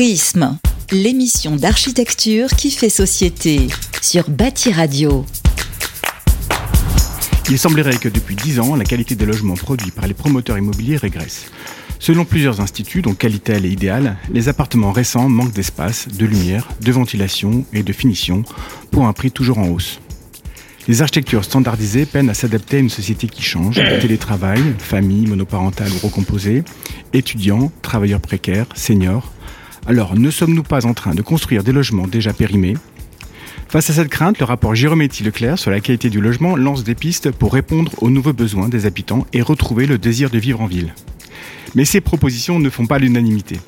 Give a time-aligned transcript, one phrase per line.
[0.00, 0.56] Prisme,
[0.92, 3.66] l'émission d'architecture qui fait société
[4.00, 5.26] sur Bâti Radio.
[7.50, 10.96] Il semblerait que depuis 10 ans, la qualité des logements produits par les promoteurs immobiliers
[10.96, 11.50] régresse.
[11.98, 16.92] Selon plusieurs instituts, dont Qualitel et Idéal, les appartements récents manquent d'espace, de lumière, de
[16.92, 18.42] ventilation et de finition
[18.90, 20.00] pour un prix toujours en hausse.
[20.88, 26.06] Les architectures standardisées peinent à s'adapter à une société qui change, télétravail, famille, monoparentale ou
[26.06, 26.64] recomposée,
[27.12, 29.30] étudiants, travailleurs précaires, seniors.
[29.86, 32.76] Alors, ne sommes-nous pas en train de construire des logements déjà périmés
[33.68, 37.30] Face à cette crainte, le rapport Girometti-Leclerc sur la qualité du logement lance des pistes
[37.30, 40.92] pour répondre aux nouveaux besoins des habitants et retrouver le désir de vivre en ville.
[41.74, 43.60] Mais ces propositions ne font pas l'unanimité.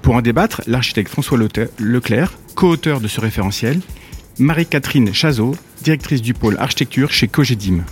[0.00, 1.38] Pour en débattre, l'architecte François
[1.78, 3.80] Leclerc, co-auteur de ce référentiel,
[4.38, 7.84] Marie-Catherine Chazot, directrice du pôle architecture chez Cogedim.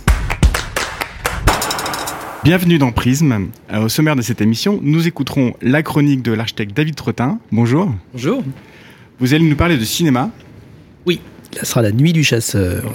[2.41, 3.49] Bienvenue dans Prisme.
[3.69, 7.37] Euh, au sommaire de cette émission, nous écouterons la chronique de l'architecte David Trottin.
[7.51, 7.93] Bonjour.
[8.13, 8.43] Bonjour.
[9.19, 10.31] Vous allez nous parler de cinéma.
[11.05, 11.19] Oui,
[11.51, 12.93] ça sera la nuit du chasseur.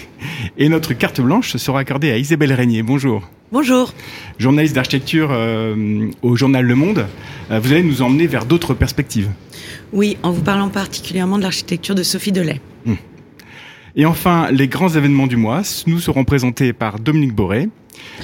[0.56, 2.82] Et notre carte blanche sera accordée à Isabelle Régnier.
[2.82, 3.28] Bonjour.
[3.52, 3.92] Bonjour.
[4.38, 7.06] Journaliste d'architecture euh, au journal Le Monde,
[7.50, 9.28] euh, vous allez nous emmener vers d'autres perspectives.
[9.92, 12.62] Oui, en vous parlant particulièrement de l'architecture de Sophie Delay.
[12.86, 12.96] Hum.
[13.94, 17.68] Et enfin, les grands événements du mois nous seront présentés par Dominique Boré.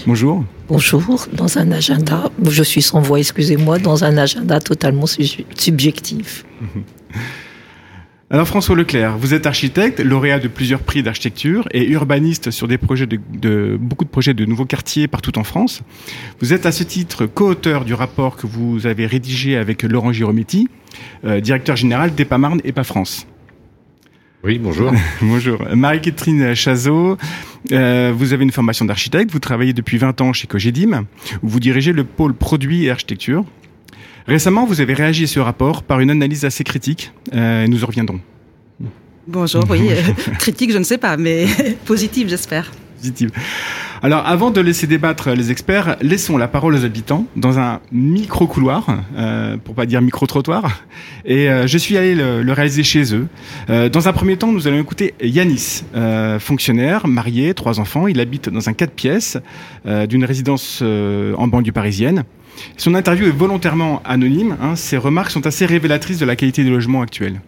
[0.07, 0.45] Bonjour.
[0.69, 6.45] Bonjour, dans un agenda, je suis sans voix, excusez-moi, dans un agenda totalement subjectif.
[8.33, 12.79] Alors François Leclerc, vous êtes architecte, lauréat de plusieurs prix d'architecture et urbaniste sur des
[12.79, 15.83] projets de, beaucoup de projets de nouveaux quartiers partout en France.
[16.41, 20.69] Vous êtes à ce titre co-auteur du rapport que vous avez rédigé avec Laurent Girometti,
[21.27, 23.27] euh, directeur général d'EPA-Marne EPA France.
[24.45, 24.93] Oui, bonjour.
[25.23, 25.63] bonjour.
[25.73, 27.17] Marie-Catherine Chazot,
[27.71, 31.05] euh, vous avez une formation d'architecte, vous travaillez depuis 20 ans chez Cogedim,
[31.45, 33.45] où vous dirigez le pôle produits et architecture.
[34.27, 37.13] Récemment, vous avez réagi à ce rapport par une analyse assez critique.
[37.33, 38.21] Euh, nous en reviendrons.
[39.29, 39.91] Bonjour, oui.
[39.91, 40.03] Euh,
[40.41, 41.47] critique, je ne sais pas, mais
[41.85, 42.73] positive, j'espère.
[42.99, 43.31] Positive.
[44.05, 48.99] Alors, avant de laisser débattre les experts, laissons la parole aux habitants dans un micro-couloir,
[49.17, 50.83] euh, pour pas dire micro-trottoir.
[51.25, 53.29] Et euh, je suis allé le, réaliser chez eux.
[53.71, 55.85] Euh, dans un premier temps, nous allons écouter Yanis,
[56.41, 58.09] fonctionnaire, marié, trois enfants.
[58.09, 59.39] Il habite dans un quatre pièces
[59.85, 62.25] d'une résidence en banlieue parisienne.
[62.77, 64.57] Son interview est volontairement anonyme.
[64.61, 64.75] Hein.
[64.75, 67.41] Ses remarques sont assez révélatrices de la qualité du logement actuel.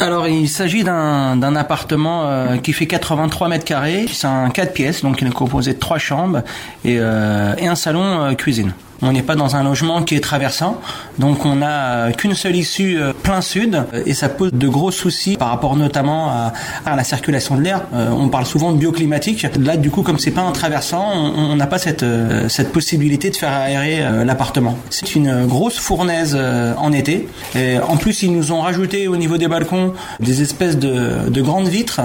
[0.00, 4.06] Alors, il s'agit d'un appartement euh, qui fait 83 mètres carrés.
[4.12, 6.42] C'est un 4 pièces, donc il est composé de trois chambres
[6.84, 8.72] et, euh, et un salon euh, cuisine.
[9.02, 10.80] On n'est pas dans un logement qui est traversant,
[11.18, 15.36] donc on n'a qu'une seule issue euh, plein sud et ça pose de gros soucis
[15.36, 17.82] par rapport notamment à, la circulation de l'air.
[17.94, 19.46] Euh, on parle souvent de bioclimatique.
[19.58, 23.36] Là, du coup, comme c'est pas un traversant, on n'a pas cette euh, possibilité de
[23.36, 24.78] faire aérer l'appartement.
[24.90, 26.38] C'est une grosse fournaise
[26.76, 27.28] en été.
[27.56, 31.68] Et en plus, ils nous ont rajouté au niveau des balcons des espèces de grandes
[31.68, 32.02] vitres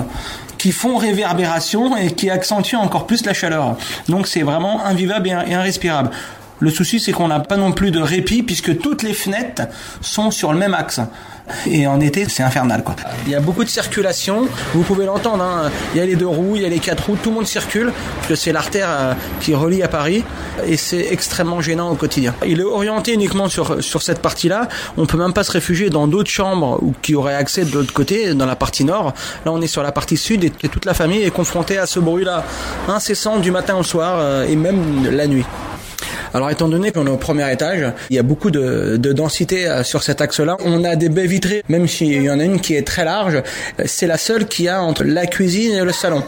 [0.57, 3.77] qui font réverbération et qui accentuent encore plus la chaleur.
[4.09, 6.11] Donc c'est vraiment invivable et irrespirable.
[6.59, 9.63] Le souci, c'est qu'on n'a pas non plus de répit puisque toutes les fenêtres
[10.01, 11.00] sont sur le même axe.
[11.66, 12.95] Et en été, c'est infernal, quoi.
[13.25, 14.47] Il y a beaucoup de circulation.
[14.73, 15.44] Vous pouvez l'entendre.
[15.44, 15.72] Hein.
[15.94, 17.18] Il y a les deux roues, il y a les quatre roues.
[17.22, 20.23] Tout le monde circule parce que c'est l'artère euh, qui relie à Paris
[20.66, 22.34] et c'est extrêmement gênant au quotidien.
[22.45, 24.68] Il est orienté uniquement sur cette partie-là.
[24.97, 28.34] On peut même pas se réfugier dans d'autres chambres qui auraient accès de l'autre côté,
[28.34, 29.13] dans la partie nord.
[29.45, 32.00] Là, on est sur la partie sud et toute la famille est confrontée à ce
[32.00, 32.44] bruit-là
[32.88, 35.45] incessant du matin au soir euh, et même la nuit.
[36.37, 39.83] Alors étant donné qu'on est au premier étage, il y a beaucoup de, densité euh,
[39.83, 40.55] sur cet axe-là.
[40.63, 43.41] On a des baies vitrées, même s'il y en a une qui est très large,
[43.85, 46.21] c'est la seule qui a entre la cuisine et le salon.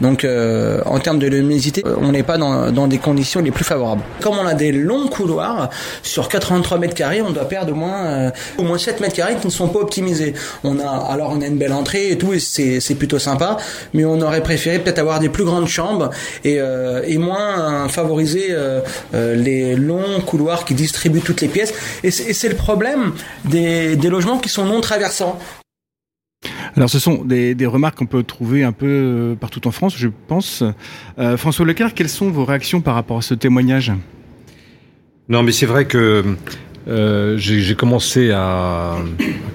[0.00, 4.02] Donc euh, en termes de luminosité, on n'est pas dans, des conditions les plus favorables.
[4.20, 5.70] Comme on a des longs couloirs,
[6.04, 9.34] sur 83 mètres carrés, on doit perdre au moins, euh, au moins 7 mètres carrés
[9.34, 10.34] qui ne sont pas optimisés.
[10.62, 13.56] On a, alors on a une belle entrée et tout, et c'est plutôt sympa,
[13.94, 16.10] mais on aurait préféré peut-être avoir des plus grandes chambres
[16.44, 18.54] et moins favoriser
[19.12, 21.74] les longs couloirs qui distribuent toutes les pièces.
[22.02, 23.12] Et c'est le problème
[23.44, 25.38] des, logements qui sont non traversants.
[26.76, 30.08] Alors ce sont des, remarques qu'on peut trouver un peu euh, partout en France, je
[30.28, 30.62] pense.
[31.18, 33.92] Euh, François Leclerc, quelles sont vos réactions par rapport à ce témoignage?
[35.28, 36.36] Non, mais c'est vrai que
[36.88, 38.96] euh, j'ai commencé à,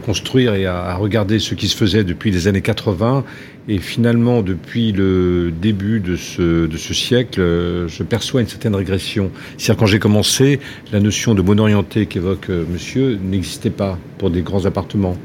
[0.05, 3.23] construire et à, regarder ce qui se faisait depuis les années 80
[3.67, 9.29] et finalement, depuis le début de ce, siècle, euh, je perçois une certaine régression.
[9.57, 10.59] C'est-à-dire quand j'ai commencé,
[10.91, 15.15] la notion de bon orienté qu'évoque euh, monsieur n'existait pas pour des grands appartements.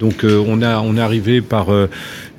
[0.00, 1.68] Donc on, a, on est arrivé par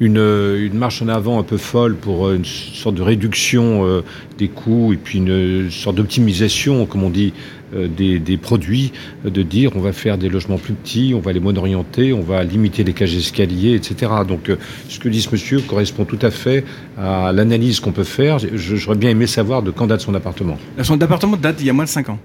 [0.01, 4.03] une, une, marche en avant un peu folle pour une sorte de réduction
[4.37, 7.31] des coûts et puis une sorte d'optimisation, comme on dit,
[7.73, 11.39] des, des, produits, de dire on va faire des logements plus petits, on va les
[11.39, 14.11] monorienter, on va limiter les cages d'escalier, etc.
[14.27, 14.51] Donc
[14.87, 16.63] ce que dit ce monsieur correspond tout à fait
[16.97, 18.37] à l'analyse qu'on peut faire.
[18.53, 20.57] J'aurais bien aimé savoir de quand date son appartement.
[20.81, 22.19] Son appartement date il y a moins de 5 ans.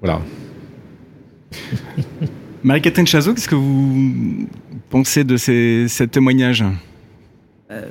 [0.00, 0.20] Voilà.
[2.62, 4.46] Marie-Catherine Chazot, qu'est-ce que vous
[4.90, 6.64] pensez de ces, ces témoignages?
[7.70, 7.82] Euh,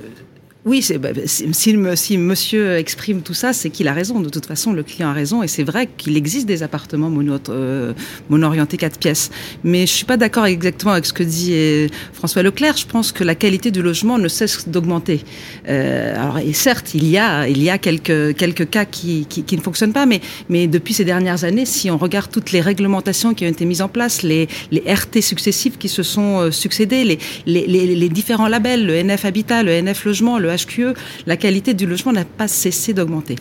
[0.69, 1.51] oui, bah, si,
[1.95, 4.19] si, monsieur exprime tout ça, c'est qu'il a raison.
[4.19, 5.42] De toute façon, le client a raison.
[5.42, 7.94] Et c'est vrai qu'il existe des appartements mono, euh,
[8.30, 9.31] mono-orientés 4 pièces.
[9.63, 12.77] Mais je suis pas d'accord exactement avec ce que dit euh, François Leclerc.
[12.77, 15.21] Je pense que la qualité du logement ne cesse d'augmenter.
[15.68, 19.94] Euh, alors, et certes, il y a, il y a quelques, cas qui, ne fonctionnent
[19.94, 20.06] pas.
[20.06, 23.81] Mais, depuis ces dernières années, si on regarde toutes les réglementations qui ont été mises
[23.81, 27.18] en place, les, RT successifs qui se sont euh, succédés,
[27.48, 30.94] les, les différents labels, le NF Habitat, le NF Logement, le HQE,
[31.26, 33.36] la qualité du logement n'a pas cessé d'augmenter.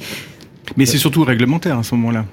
[0.76, 2.26] Mais c'est surtout réglementaire à ce moment-là.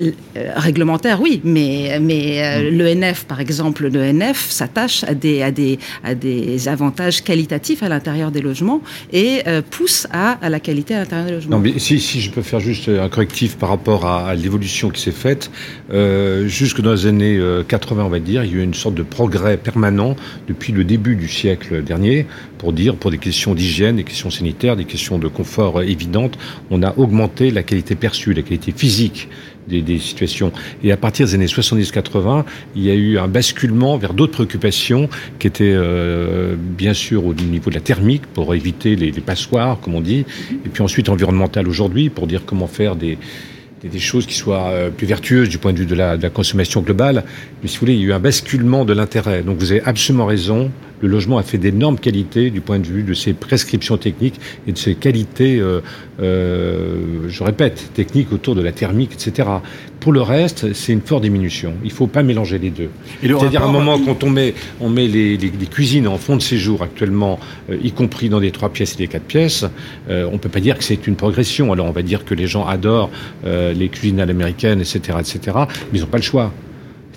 [0.00, 0.12] Euh,
[0.54, 3.00] réglementaire, oui, mais, mais euh, mm.
[3.00, 8.30] l'ENF, par exemple, l'ENF s'attache à des, à, des, à des avantages qualitatifs à l'intérieur
[8.30, 8.80] des logements
[9.12, 11.56] et euh, pousse à, à, la qualité à l'intérieur des logements.
[11.56, 14.90] Non, mais si, si je peux faire juste un correctif par rapport à, à l'évolution
[14.90, 15.50] qui s'est faite,
[15.92, 18.94] euh, jusque dans les années 80, on va dire, il y a eu une sorte
[18.94, 20.14] de progrès permanent
[20.46, 22.26] depuis le début du siècle dernier,
[22.58, 26.38] pour dire, pour des questions d'hygiène, des questions sanitaires, des questions de confort évidentes,
[26.70, 29.28] on a augmenté la qualité perçue, la qualité physique
[29.68, 30.52] des, des, situations.
[30.82, 32.44] Et à partir des années 70-80,
[32.76, 37.34] il y a eu un basculement vers d'autres préoccupations qui étaient euh, bien sûr au
[37.34, 40.24] niveau de la thermique pour éviter les, les passoires, comme on dit,
[40.64, 43.18] et puis ensuite environnemental aujourd'hui pour dire comment faire des
[43.82, 46.30] des, choses qui soient euh, plus vertueuses du point de vue de la, de la,
[46.30, 47.24] consommation globale.
[47.62, 49.42] Mais si vous voulez, il y a eu un basculement de l'intérêt.
[49.42, 50.70] Donc vous avez absolument raison.
[51.00, 54.72] Le logement a fait d'énormes qualités du point de vue de ses prescriptions techniques et
[54.72, 55.80] de ses qualités, euh,
[56.20, 59.48] euh, je répète, techniques autour de la thermique, etc.
[60.00, 61.74] Pour le reste, c'est une forte diminution.
[61.82, 62.90] Il ne faut pas mélanger les deux.
[63.20, 66.36] C'est-à-dire à un moment, quand on met, on met les, les, les cuisines en fond
[66.36, 67.40] de séjour actuellement,
[67.70, 69.64] euh, y compris dans des trois pièces et des quatre pièces,
[70.08, 71.72] euh, on ne peut pas dire que c'est une progression.
[71.72, 73.10] Alors on va dire que les gens adorent
[73.44, 75.40] euh, les cuisines à l'américaine, etc., etc.,
[75.92, 76.52] mais ils n'ont pas le choix.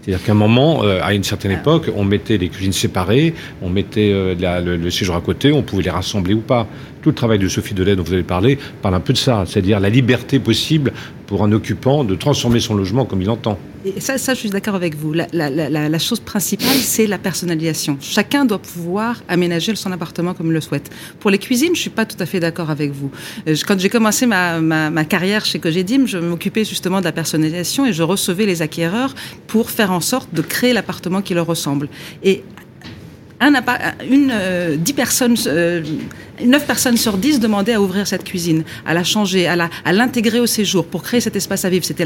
[0.02, 3.70] C'est-à-dire qu'à un moment, euh, à une certaine époque, on mettait les cuisines séparées, on
[3.70, 6.68] mettait euh, la, le, le, séjour à côté, on pouvait les rassembler ou pas.
[7.04, 9.44] Tout le travail de Sophie Delay dont vous avez parlé parle un peu de ça,
[9.46, 10.92] c'est-à-dire la liberté possible
[11.32, 13.58] pour un occupant de transformer son logement comme il entend.
[13.86, 15.14] Et ça, je suis d'accord avec vous.
[15.14, 17.96] La chose principale, c'est la personnalisation.
[18.02, 20.90] Chacun doit pouvoir aménager son appartement comme il le souhaite.
[21.22, 23.12] Pour les cuisines, je suis pas tout à fait d'accord avec vous.
[23.48, 27.14] Euh, quand j'ai commencé ma, ma, ma, carrière chez Cogedim, je m'occupais justement de la
[27.14, 29.16] personnalisation et je recevais les acquéreurs
[29.48, 31.88] pour faire en sorte de créer l'appartement qui leur ressemble.
[32.24, 32.44] Et
[33.42, 33.54] un,
[34.10, 35.82] une, euh, dix personnes, euh,
[36.46, 39.56] 9 personnes sur 10 demandaient à ouvrir cette cuisine, à la changer, à,
[39.92, 41.86] l'intégrer au séjour pour créer cet espace à vivre.
[41.86, 42.06] C'était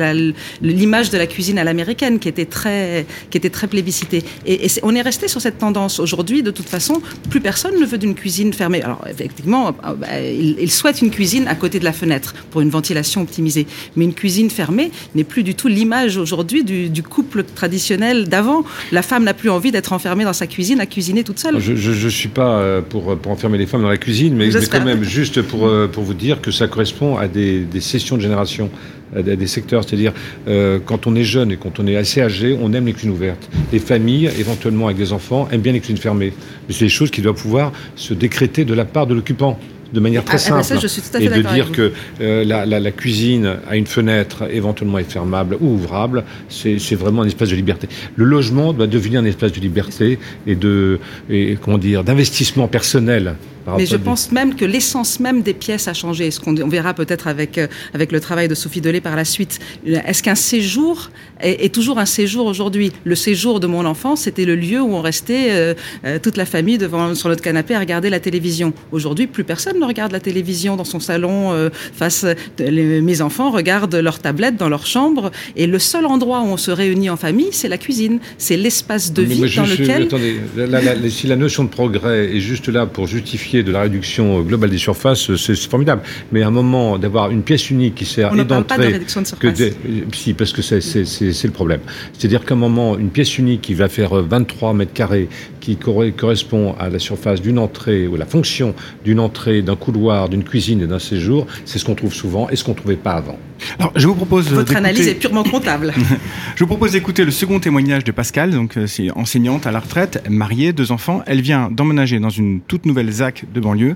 [0.61, 4.23] l'image de la cuisine à l'américaine qui était très, qui était très plébiscitée.
[4.45, 5.99] Et, on est resté sur cette tendance.
[5.99, 8.81] Aujourd'hui, de toute façon, plus personne ne veut d'une cuisine fermée.
[8.81, 12.61] Alors, effectivement, euh, bah, il, il souhaite une cuisine à côté de la fenêtre pour
[12.61, 13.67] une ventilation optimisée.
[13.95, 18.63] Mais une cuisine fermée n'est plus du tout l'image aujourd'hui du, couple traditionnel d'avant.
[18.91, 21.59] La femme n'a plus envie d'être enfermée dans sa cuisine à cuisiner toute seule.
[21.59, 24.83] Je ne suis pas euh, pour enfermer les femmes dans la cuisine mais, mais, quand
[24.83, 28.21] même, juste pour, euh, pour vous dire que ça correspond à des, des sessions de
[28.21, 28.69] génération,
[29.15, 29.83] à des, secteurs.
[29.83, 30.13] C'est-à-dire,
[30.47, 33.11] euh, quand on est jeune et quand on est assez âgé, on aime les cuisines
[33.11, 33.49] ouvertes.
[33.71, 36.33] Les familles, éventuellement avec des enfants, aiment bien les cuisines fermées.
[36.67, 39.59] Mais c'est des choses qui doivent pouvoir se décréter de la part de l'occupant
[39.93, 40.59] de manière très simple.
[40.59, 41.91] Ah, ça, et de dire que
[42.21, 47.21] euh, la, la, la, cuisine a une fenêtre éventuellement est fermable ou ouvrable, c'est vraiment
[47.21, 47.87] un espace de liberté.
[48.15, 53.35] Le logement doit devenir un espace de liberté et de et, comment dire d'investissement personnel
[53.77, 56.31] mais je pense même que l'essence même des pièces a changé.
[56.31, 59.25] Ce qu'on on verra peut-être avec, euh, avec le travail de Sophie Delay par la
[59.25, 59.59] suite.
[59.85, 62.91] Est-ce qu'un séjour est, est, toujours un séjour aujourd'hui?
[63.03, 65.73] Le séjour de mon enfance, c'était le lieu où on restait euh,
[66.05, 68.73] euh, toute la famille devant, sur notre canapé à regarder la télévision.
[68.91, 72.25] Aujourd'hui, plus personne ne regarde la télévision dans son salon euh, face.
[72.59, 76.57] Les, mes enfants regardent leur tablette dans leur chambre et le seul endroit où on
[76.57, 78.19] se réunit en famille, c'est la cuisine.
[78.37, 80.03] C'est l'espace de vie mais, dans je, lequel.
[80.03, 83.71] Attendez, la, la, la, si la notion de progrès est juste là pour justifier de
[83.71, 86.01] la réduction globale des surfaces, c'est formidable.
[86.31, 88.99] Mais à un moment d'avoir une pièce unique qui sert et d'entrée
[89.39, 89.73] que des,
[90.13, 91.81] si parce que c'est le problème.
[92.13, 95.29] C'est-à-dire qu'à un moment une pièce unique qui va faire 23 mètres carrés
[95.65, 100.43] qui correspond à la surface d'une entrée ou la fonction d'une entrée, d'un couloir, d'une
[100.43, 103.13] cuisine et d'un séjour, c'est ce qu'on trouve souvent et ce qu'on ne trouvait pas
[103.13, 103.39] avant.
[103.79, 105.91] Alors, je vous propose Votre analyse est purement comptable.
[106.55, 108.51] je vous propose d'écouter le second témoignage de Pascal.
[108.51, 111.23] Donc, euh, c'est enseignante à la retraite, mariée, deux enfants.
[111.25, 113.95] Elle vient d'emménager dans une toute nouvelle ZAC de banlieue.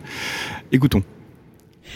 [0.71, 1.03] Écoutons.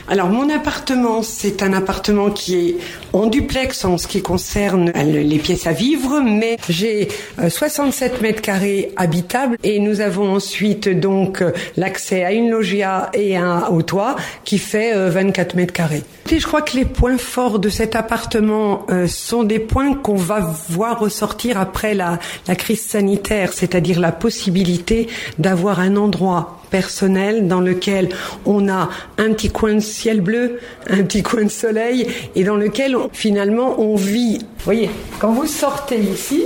[0.08, 2.76] Alors mon appartement, c'est un appartement qui est
[3.14, 7.08] en duplex en ce qui concerne les pièces à vivre, mais j'ai
[7.48, 13.10] 67 euh, mètres carrés habitables et nous avons ensuite donc euh, l'accès à une loggia
[13.14, 16.04] et un au toit qui fait 24 euh, mètres carrés.
[16.26, 20.40] Je crois que les points forts de cet appartement sont des points qu'on va
[20.70, 27.60] voir ressortir après la, la crise sanitaire, c'est-à-dire la possibilité d'avoir un endroit personnel dans
[27.60, 28.10] lequel
[28.46, 28.90] on a
[29.20, 33.80] un petit coin de ciel bleu, un petit coin de soleil et dans lequel finalement
[33.80, 34.40] on vit.
[34.40, 34.90] Vous voyez,
[35.20, 36.44] quand vous sortez ici,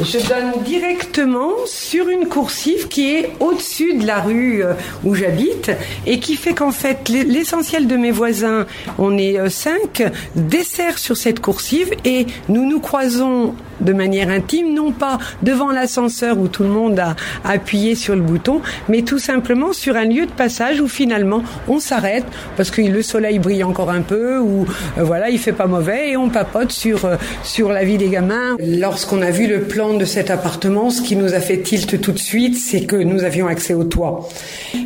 [0.00, 4.72] je donne directement sur une coursive qui est au-dessus de la rue euh,
[5.04, 5.70] où j'habite
[6.04, 8.66] et qui fait qu'en fait l'essentiel de mes voisins,
[8.98, 10.02] on est euh, cinq,
[10.34, 16.38] dessert sur cette coursive et nous nous croisons de manière intime, non pas devant l'ascenseur
[16.38, 20.26] où tout le monde a appuyé sur le bouton, mais tout simplement sur un lieu
[20.26, 22.24] de passage où finalement on s'arrête
[22.56, 24.66] parce que le soleil brille encore un peu ou
[24.98, 27.08] euh, voilà il fait pas mauvais et on papote sur
[27.44, 28.56] sur la vie des gamins.
[28.58, 32.12] Lorsqu'on a vu le plan de cet appartement, ce qui nous a fait tilt tout
[32.12, 34.26] de suite, c'est que nous avions accès au toit.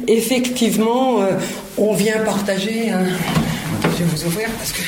[0.09, 1.31] Effectivement, euh,
[1.77, 3.05] on vient partager un...
[3.05, 4.81] Je vais vous ouvrir parce que...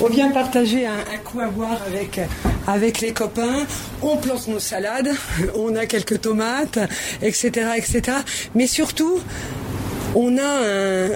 [0.00, 2.18] On vient partager un, coup à boire avec,
[2.66, 3.66] avec les copains.
[4.00, 5.10] On plante nos salades,
[5.54, 6.78] on a quelques tomates,
[7.20, 8.16] etc., etc.
[8.54, 9.20] Mais surtout,
[10.14, 11.08] on a un,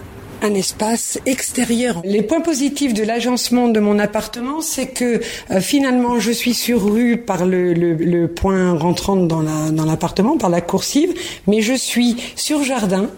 [0.43, 2.00] un espace extérieur.
[2.05, 6.83] Les points positifs de l'agencement de mon appartement, c'est que euh, finalement je suis sur
[6.85, 9.43] rue par le, point rentrant dans
[9.85, 11.14] l'appartement, par la coursive,
[11.47, 13.11] mais je suis sur jardin.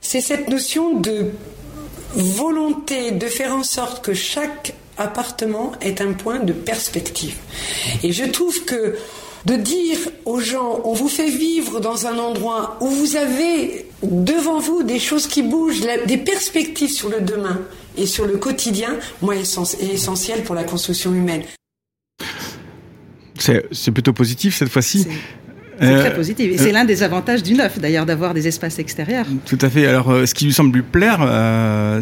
[0.00, 1.30] C'est cette notion de
[2.14, 7.36] volonté de faire en sorte que chaque appartement est un point de perspective.
[8.02, 8.96] Et je trouve que
[9.46, 14.58] de dire aux gens, on vous fait vivre dans un endroit où vous avez devant
[14.58, 17.60] vous des choses qui bougent, des perspectives sur le demain
[17.96, 21.44] et sur le quotidien, moi, est essentiel pour la construction humaine.
[23.38, 25.06] C'est plutôt positif cette fois-ci.
[25.78, 26.52] C'est très euh, positif.
[26.52, 29.26] Et c'est euh, l'un des avantages du neuf, d'ailleurs, d'avoir des espaces extérieurs.
[29.44, 29.86] Tout à fait.
[29.86, 31.20] Alors, euh, ce qui lui semble lui plaire,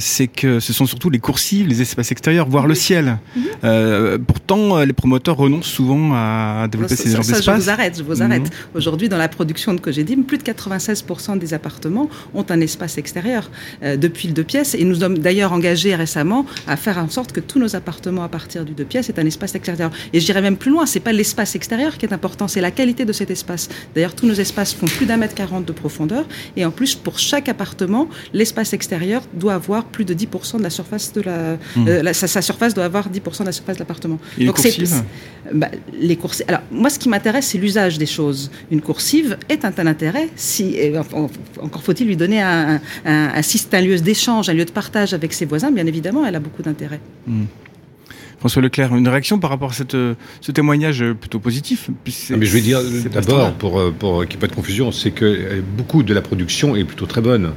[0.00, 3.18] c'est que ce sont surtout les coursives, les espaces extérieurs, voire le ciel.
[3.36, 4.18] Mhm.
[4.26, 7.44] pourtant, les promoteurs renoncent souvent à développer ces genres d'espaces.
[7.44, 8.42] Je vous arrête, je vous arrête.
[8.42, 8.50] Mhm.
[8.74, 13.50] Aujourd'hui, dans la production de Cogedim, plus de 96% des appartements ont un espace extérieur
[13.82, 14.74] depuis le deux pièces.
[14.74, 18.28] Et nous sommes d'ailleurs engagés récemment à faire en sorte que tous nos appartements à
[18.28, 19.90] partir du deux pièces aient un espace extérieur.
[20.12, 22.70] Et je dirais même plus loin, c'est pas l'espace extérieur qui est important, c'est la
[22.70, 23.63] qualité de cet espace.
[23.94, 26.26] D'ailleurs, tous nos espaces font plus d'un mètre quarante de profondeur.
[26.56, 30.70] Et en plus, pour chaque appartement, l'espace extérieur doit avoir plus de 10% de la
[30.70, 31.88] surface de la, mmh.
[31.88, 34.18] euh, sa, surface doit avoir 10% de la surface de l'appartement.
[34.38, 35.02] Donc les coursives
[35.52, 35.68] bah,
[36.00, 36.46] les coursives.
[36.48, 38.50] Alors, moi, ce qui m'intéresse, c'est l'usage des choses.
[38.70, 40.76] Une coursive est un tel intérêt si,
[41.60, 45.44] encore faut-il lui donner un, un, un, lieu d'échange, un lieu de partage avec ses
[45.44, 47.00] voisins, bien évidemment, elle a beaucoup d'intérêt.
[47.26, 47.44] Mmh.
[48.44, 49.96] François Leclerc, une réaction par rapport à cette,
[50.42, 52.78] ce témoignage plutôt positif ah, mais Je vais dire
[53.10, 56.20] d'abord, pour, pour qu'il n'y ait pas de confusion, c'est que euh, beaucoup de la
[56.20, 57.52] production est plutôt très bonne.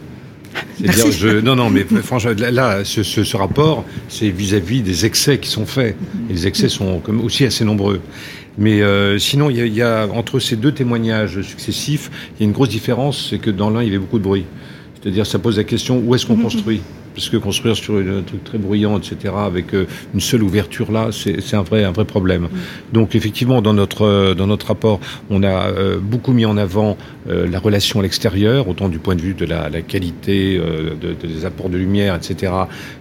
[0.81, 5.65] Je, non, non, mais franchement, là, ce, ce, rapport, c'est vis-à-vis des excès qui sont
[5.65, 5.97] faits.
[6.29, 7.99] Et les excès sont comme aussi assez nombreux.
[8.57, 12.47] Mais euh, sinon, il y, y, a entre ces deux témoignages successifs, il y a
[12.47, 14.45] une grosse différence, c'est que dans l'un, il y avait beaucoup de bruit.
[15.01, 16.79] C'est-à-dire, ça pose la question où est-ce qu'on construit?
[17.17, 21.09] Parce que construire sur un truc très bruyant, etc., avec euh, une seule ouverture là,
[21.11, 22.43] c'est un vrai, un vrai problème.
[22.43, 22.49] Mm.
[22.93, 24.99] Donc effectivement, dans notre, euh, dans notre rapport,
[25.31, 26.95] on a euh, beaucoup mis en avant
[27.29, 31.43] la relation à l'extérieur, autant du point de vue de la, la qualité, de, des
[31.43, 32.53] apports de lumière, etc.,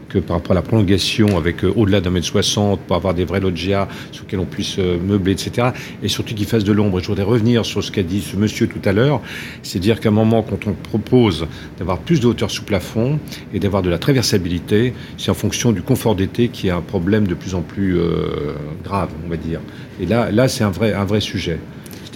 [0.09, 3.41] que par rapport à la prolongation avec au-delà d'un mètre soixante pour avoir des vrais
[3.41, 5.69] loggias sur lesquels on puisse meubler, etc.
[6.03, 7.01] Et surtout qu'il fasse de l'ombre.
[7.01, 9.21] Je voudrais revenir sur ce qu'a dit ce monsieur tout à l'heure,
[9.63, 11.47] c'est dire qu'à un moment, quand on propose
[11.79, 13.19] d'avoir plus de hauteur sous plafond
[13.53, 17.27] et d'avoir de la traversabilité, c'est en fonction du confort d'été qui est un problème
[17.27, 19.61] de plus en plus euh, grave, on va dire.
[20.01, 21.59] Et là, là c'est un vrai, un vrai sujet.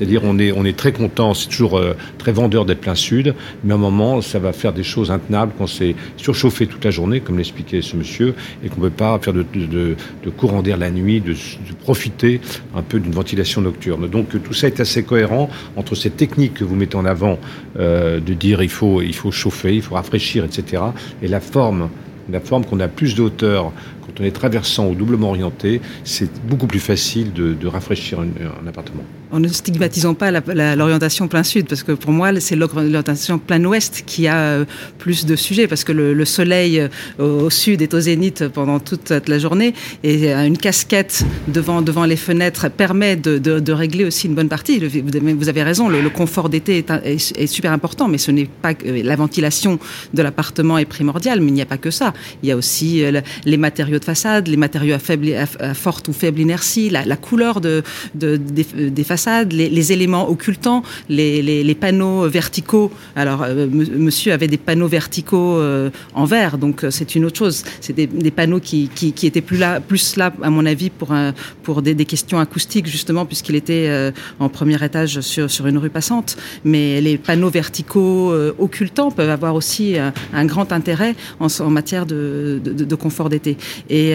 [0.00, 3.35] C'est-à-dire on est, on est très content, c'est toujours euh, très vendeur d'être plein sud,
[3.62, 6.90] mais à un moment, ça va faire des choses intenables quand c'est surchauffé toute la
[6.90, 9.45] journée, comme l'expliquait ce monsieur, et qu'on ne peut pas faire de,
[10.38, 11.35] courant d'air la nuit, de,
[11.83, 12.40] profiter
[12.75, 14.09] un peu d'une ventilation nocturne.
[14.09, 17.38] Donc tout ça est assez cohérent entre cette technique que vous mettez en avant,
[17.78, 20.83] euh, de dire il faut, chauffer, il faut rafraîchir, etc.,
[21.23, 21.90] et la forme
[22.30, 23.28] la forme qu'on a plus de
[24.11, 29.05] quand on est traversant ou doublement orienté, c'est beaucoup plus facile de, rafraîchir un appartement
[29.33, 34.02] en ne stigmatisant pas l'orientation plein sud, parce que pour moi, c'est l'orientation plein ouest
[34.07, 34.64] qui a euh,
[34.99, 36.88] plus de sujets, parce que le, soleil euh,
[37.19, 42.05] au sud est au zénith pendant toute la journée, et euh, une casquette devant, devant
[42.05, 44.81] les fenêtres permet de, régler aussi une bonne partie.
[44.81, 49.79] Vous avez raison, le, confort d'été est, super important, mais ce n'est pas la ventilation
[50.12, 52.12] de l'appartement est primordiale, mais il n'y a pas que ça.
[52.43, 53.05] Il y a aussi
[53.45, 57.83] les matériaux de façade, les matériaux à, forte ou faible inertie, la, couleur de,
[58.14, 59.21] des, des façades
[59.52, 62.90] les, éléments occultants, les, panneaux verticaux.
[63.16, 67.38] Alors, euh, monsieur avait des panneaux verticaux euh, en verre, donc euh, c'est une autre
[67.38, 67.64] chose.
[67.80, 68.90] C'est des, panneaux qui,
[69.23, 74.12] étaient plus là, plus là, à mon avis, pour, des, questions acoustiques, justement, puisqu'il était
[74.38, 76.37] en premier étage sur, une rue passante.
[76.64, 83.28] Mais les panneaux verticaux occultants peuvent avoir aussi un, grand intérêt en, matière de, confort
[83.28, 83.57] d'été.
[83.90, 84.14] Et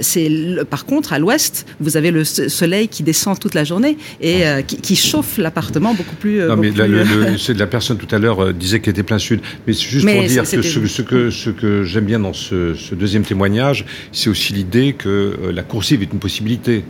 [0.00, 0.30] c'est
[0.68, 4.62] par contre, à l'ouest, vous avez le soleil qui descend toute la journée et euh,
[4.62, 6.40] qui, chauffe l'appartement beaucoup plus.
[6.40, 9.18] Euh, non, mais euh, c'est de la personne tout à l'heure disait qu'elle était plein
[9.18, 9.40] sud.
[9.66, 13.24] Mais c'est juste pour dire que ce, que ce que j'aime bien dans ce, deuxième
[13.24, 16.84] témoignage, c'est aussi l'idée que la coursive est une possibilité,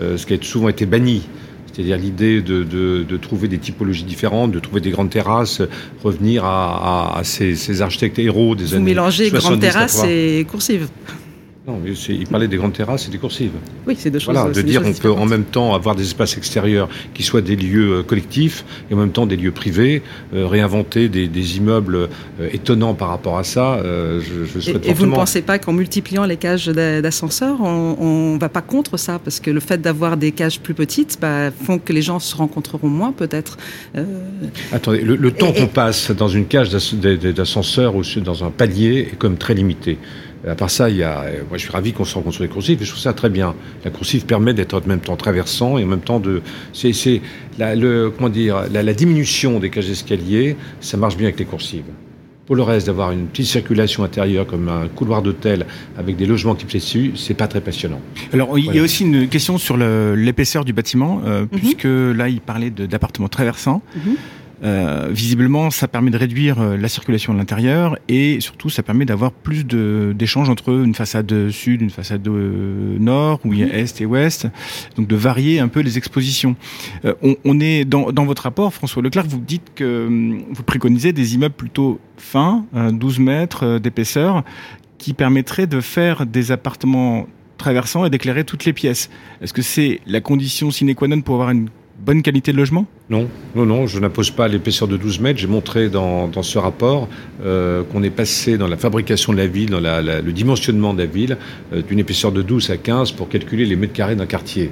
[0.00, 1.22] ce qui a souvent été banni.
[1.72, 5.62] C'est-à-dire l'idée de, trouver des typologies différentes, de trouver des grandes terrasses,
[6.02, 10.88] revenir à, ces, architectes héros des Vous années mélangez grandes terrasses et coursives.
[11.66, 13.52] Non, il parlait des grandes terrasses et des coursives.
[13.86, 14.34] Oui, c'est deux choses.
[14.34, 17.56] Voilà, de dire on peut en même temps avoir des espaces extérieurs qui soient des
[17.56, 20.02] lieux euh, collectifs et en même temps des lieux privés,
[20.34, 23.80] euh, réinventer des, immeubles euh, étonnants par rapport à ça.
[23.82, 24.20] je,
[24.60, 28.50] je et, et, vous ne pensez pas qu'en multipliant les cages d'ascenseurs, on ne va
[28.50, 29.18] pas contre ça?
[29.18, 32.36] Parce que le fait d'avoir des cages plus petites bah, font que les gens se
[32.36, 33.56] rencontreront moins, peut-être.
[34.70, 39.38] Attendez, le, temps qu'on passe dans une cage d'ascenseur ou dans un palier est comme
[39.38, 39.96] très limité.
[40.46, 42.50] À part ça, il y a, moi je suis ravi qu'on se rencontre sur les
[42.50, 43.54] coursives et je trouve ça très bien.
[43.84, 46.42] La coursive permet d'être en même temps traversant et en même temps de.
[46.72, 47.22] C'est
[47.58, 51.84] la, le, comment dire, la, diminution des cages d'escalier, ça marche bien avec les coursives.
[52.46, 55.64] Pour le reste, d'avoir une petite circulation intérieure comme un couloir d'hôtel
[55.96, 58.02] avec des logements qui plaisent dessus, c'est pas très passionnant.
[58.34, 61.48] Alors, il y a aussi une question sur l'épaisseur du bâtiment, euh, mhm.
[61.48, 63.80] puisque là, il parlait d'appartements traversants.
[63.96, 64.16] Mhm.
[64.62, 69.04] Euh, visiblement, ça permet de réduire euh, la circulation à l'intérieur et surtout, ça permet
[69.04, 73.66] d'avoir plus d'échanges entre une façade sud, une façade euh, nord, où il y a
[73.66, 73.74] mhm.
[73.74, 74.46] est et ouest,
[74.96, 76.56] donc de varier un peu les expositions.
[77.22, 81.12] on, on, est dans, dans, votre rapport, François Leclerc, vous dites que hum, vous préconisez
[81.12, 84.44] des immeubles plutôt fins, 12 mètres d'épaisseur,
[84.98, 87.26] qui permettraient de faire des appartements
[87.58, 89.10] traversants et d'éclairer toutes les pièces.
[89.40, 91.68] Est-ce que c'est la condition sine qua non pour avoir une
[92.04, 92.86] bonne qualité de logement?
[93.08, 95.38] Non, non, non, je n'impose pas l'épaisseur de 12 mètres.
[95.38, 97.08] J'ai montré dans, ce rapport
[97.44, 101.06] euh, qu'on est passé dans la fabrication de la ville, dans le dimensionnement de la
[101.06, 101.38] ville,
[101.72, 104.70] euh, d'une épaisseur de 12 à 15 pour calculer les mètres carrés d'un quartier.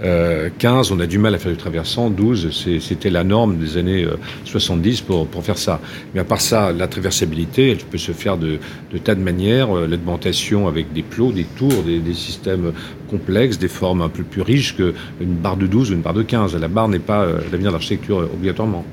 [0.00, 2.10] 15, euh, on a du mal à faire du traversant.
[2.10, 4.06] 12, c'était la norme des années
[4.44, 5.80] 70 pour, pour faire ça.
[6.14, 8.58] Mais à part ça, la traversabilité, elle peut se faire de,
[9.04, 9.72] tas de manières.
[9.74, 12.72] L'augmentation avec des plots, des tours, des, des systèmes
[13.10, 16.22] complexes, des formes un peu plus riches qu'une barre de 12 ou une barre de
[16.22, 16.56] 15.
[16.56, 18.84] La barre n'est pas euh, l'avenir de l'architecture euh, obligatoirement.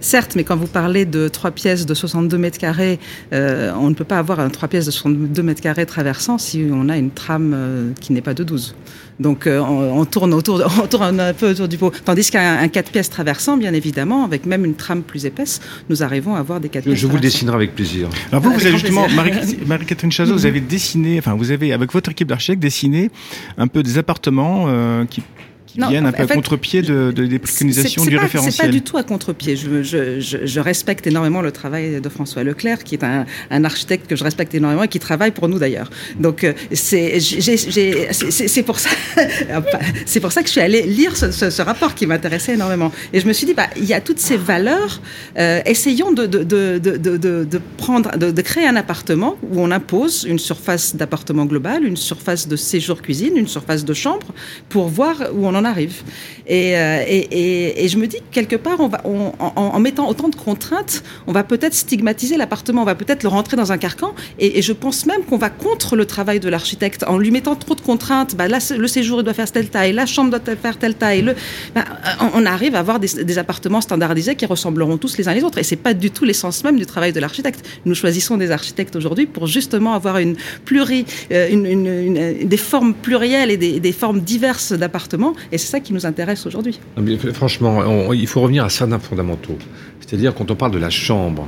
[0.00, 2.98] Certes, mais quand vous parlez de trois pièces de 62 mètres carrés,
[3.32, 6.66] euh, on ne peut pas avoir un trois pièces de 62 mètres carrés traversant si
[6.72, 8.74] on a une trame qui n'est pas de 12.
[9.18, 11.92] Donc on, tourne autour, on tourne un peu autour du pot.
[12.04, 15.60] Tandis qu'un quatre pièces traversant, bien évidemment, avec même une trame plus épaisse,
[15.90, 16.98] nous arrivons à avoir des quatre pièces.
[16.98, 18.08] Je vous le dessinerai avec plaisir.
[18.32, 19.06] Alors vous, vous avez justement,
[19.66, 23.10] Marie-Catherine Chazot, vous avez dessiné, enfin vous avez avec votre équipe d'architectes dessiné
[23.58, 25.04] un peu des appartements euh,
[25.72, 28.52] qui qui viennent un peu à contre-pied de, des préconisations du référentiel.
[28.52, 29.56] C'est pas du tout à contre-pied.
[29.56, 34.06] Je, je, je, respecte énormément le travail de François Leclerc, qui est un, un, architecte
[34.06, 35.90] que je respecte énormément et qui travaille pour nous d'ailleurs.
[36.18, 37.18] Donc c'est
[38.64, 38.90] pour ça
[40.06, 42.92] c'est pour ça que je suis allée lire ce, ce, rapport qui m'intéressait énormément.
[43.12, 45.00] Et je me suis dit, bah, il y a toutes ces valeurs.
[45.38, 50.38] Euh, essayons de, de, de, de prendre, de, créer un appartement où on impose une
[50.38, 54.28] surface d'appartement global, une surface de séjour cuisine, une surface de chambre,
[54.68, 56.02] pour voir où on en arrive.
[56.50, 61.02] Euh, et, et, et, je me dis que quelque part, en, mettant autant de contraintes,
[61.26, 64.14] on va peut-être stigmatiser l'appartement, on va peut-être le rentrer dans un carcan.
[64.38, 67.74] Et, je pense même qu'on va contre le travail de l'architecte en lui mettant trop
[67.74, 68.34] de contraintes.
[68.34, 71.22] Bah, le séjour il doit faire telle taille, la chambre doit faire telle taille.
[71.22, 71.34] Le,
[71.74, 71.84] bah,
[72.34, 75.58] on arrive à avoir des, appartements standardisés qui ressembleront tous les uns les autres.
[75.58, 77.64] Et c'est pas du tout l'essence même du travail de l'architecte.
[77.84, 83.56] Nous choisissons des architectes aujourd'hui pour justement avoir une pluri, euh, des formes plurielles et
[83.56, 85.34] des formes diverses d'appartements.
[85.52, 86.78] Et c'est ça qui nous intéresse aujourd'hui.
[87.32, 89.58] Franchement, il faut revenir à certains fondamentaux.
[90.00, 91.46] C'est-à-dire, quand on parle de la chambre,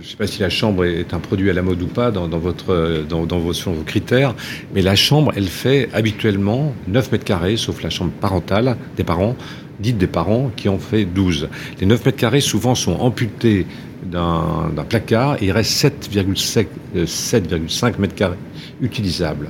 [0.00, 2.10] je ne sais pas si la chambre est un produit à la mode ou pas
[2.10, 3.52] dans, votre, dans, vos,
[3.86, 4.34] critères,
[4.74, 9.34] mais la chambre, elle fait habituellement 9 mètres carrés, sauf la chambre parentale des parents,
[9.80, 11.48] dite des parents, qui en fait 12.
[11.80, 13.66] Les 9 mètres carrés, souvent, sont amputés
[14.04, 18.36] d'un placard et il reste 7,5 euh, mètres carrés
[18.82, 19.48] utilisables.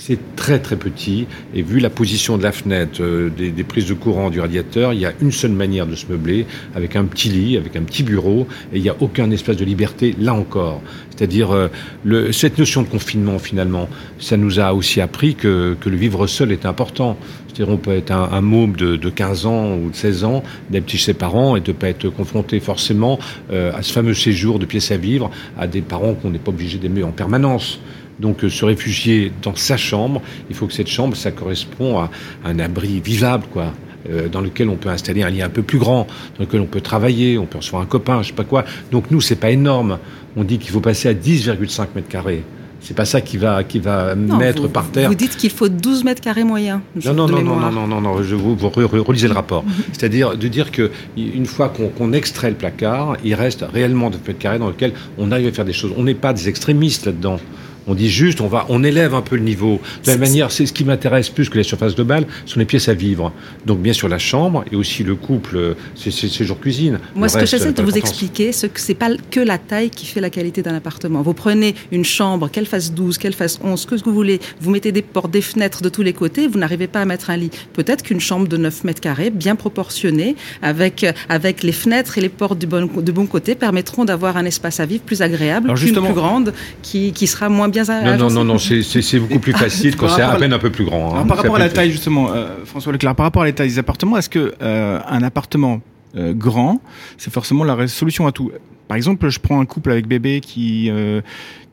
[0.00, 3.94] C'est très très petit et vu la position de la fenêtre, euh, des, prises de
[3.94, 7.28] courant du radiateur, il y a une seule manière de se meubler, avec un petit
[7.28, 10.82] lit, avec un petit bureau, et il n'y a aucun espace de liberté là encore.
[11.10, 13.88] C'est-à-dire euh, cette notion de confinement finalement,
[14.20, 17.16] ça nous a aussi appris que, le vivre seul est important.
[17.48, 20.98] C'est-à-dire on peut être un, môme de, 15 ans ou de 16 ans, d'être chez
[20.98, 23.18] ses parents et de pas être confronté forcément
[23.50, 26.50] euh, à ce fameux séjour de pièces à vivre à des parents qu'on n'est pas
[26.50, 27.80] obligé d'aimer en permanence.
[28.20, 32.10] Donc euh, se réfugier dans sa chambre, il faut que cette chambre, ça correspond à
[32.44, 33.72] un abri vivable, quoi.
[34.10, 36.06] Euh, dans lequel on peut installer un lien un peu plus grand,
[36.38, 38.64] dans lequel on peut travailler, on peut recevoir un copain, je sais pas quoi.
[38.90, 39.98] Donc nous, c'est pas énorme.
[40.36, 42.44] On dit qu'il faut passer à 10,5 mètres carrés.
[42.80, 45.08] C'est pas ça qui va, qui va mettre par terre.
[45.08, 46.80] Vous dites qu'il faut 12 mètres carrés moyens.
[47.04, 49.64] Non, non, non, non, non, non, non, je vous, vous relisez le rapport.
[49.92, 54.38] C'est-à-dire de dire que une fois qu'on extrait le placard, il reste réellement 2 mètres
[54.38, 55.92] carrés dans lequel on arrive à faire des choses.
[55.96, 57.40] On n'est pas des extrémistes là-dedans.
[57.88, 59.80] On dit juste, on va, on élève un peu le niveau.
[60.04, 62.66] De la manière, c'est ce qui m'intéresse plus que les surfaces de balle, sont les
[62.66, 63.32] pièces à vivre.
[63.64, 66.98] Donc bien sûr la chambre et aussi le couple, c'est séjour cuisine.
[67.14, 70.06] Moi, ce que j'essaie de vous expliquer, c'est que c'est pas que la taille qui
[70.06, 71.22] fait la qualité d'un appartement.
[71.22, 74.40] Vous prenez une chambre, qu'elle fasse 12, qu'elle fasse 11, que ce que vous voulez,
[74.60, 77.30] vous mettez des portes, des fenêtres de tous les côtés, vous n'arrivez pas à mettre
[77.30, 77.50] un lit.
[77.72, 82.28] Peut-être qu'une chambre de 9 mètres carrés, bien proportionnée, avec, avec les fenêtres et les
[82.28, 85.92] portes du bon, de bon côté, permettront d'avoir un espace à vivre plus agréable, plus
[85.92, 90.08] grande, qui, qui sera moins bien non, non, non, non, c'est beaucoup plus facile quand
[90.08, 91.16] c'est à peine un peu plus grand.
[91.16, 91.26] Hein.
[91.26, 93.78] par rapport à la taille, justement, euh, François Leclerc, par rapport à la taille des
[93.78, 95.80] appartements, est-ce que euh, un appartement
[96.16, 96.80] euh, grand,
[97.16, 98.50] c'est forcément la solution à tout?
[98.86, 100.90] Par exemple, je prends un couple avec bébé qui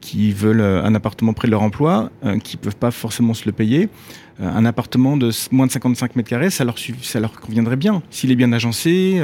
[0.02, 2.12] qui veulent un appartement près de leur emploi,
[2.44, 3.88] qui peuvent pas forcément se le payer.
[4.40, 8.32] un appartement de moins de 55 mètres carrés, ça leur ça leur conviendrait bien s'il
[8.32, 9.22] est bien agencé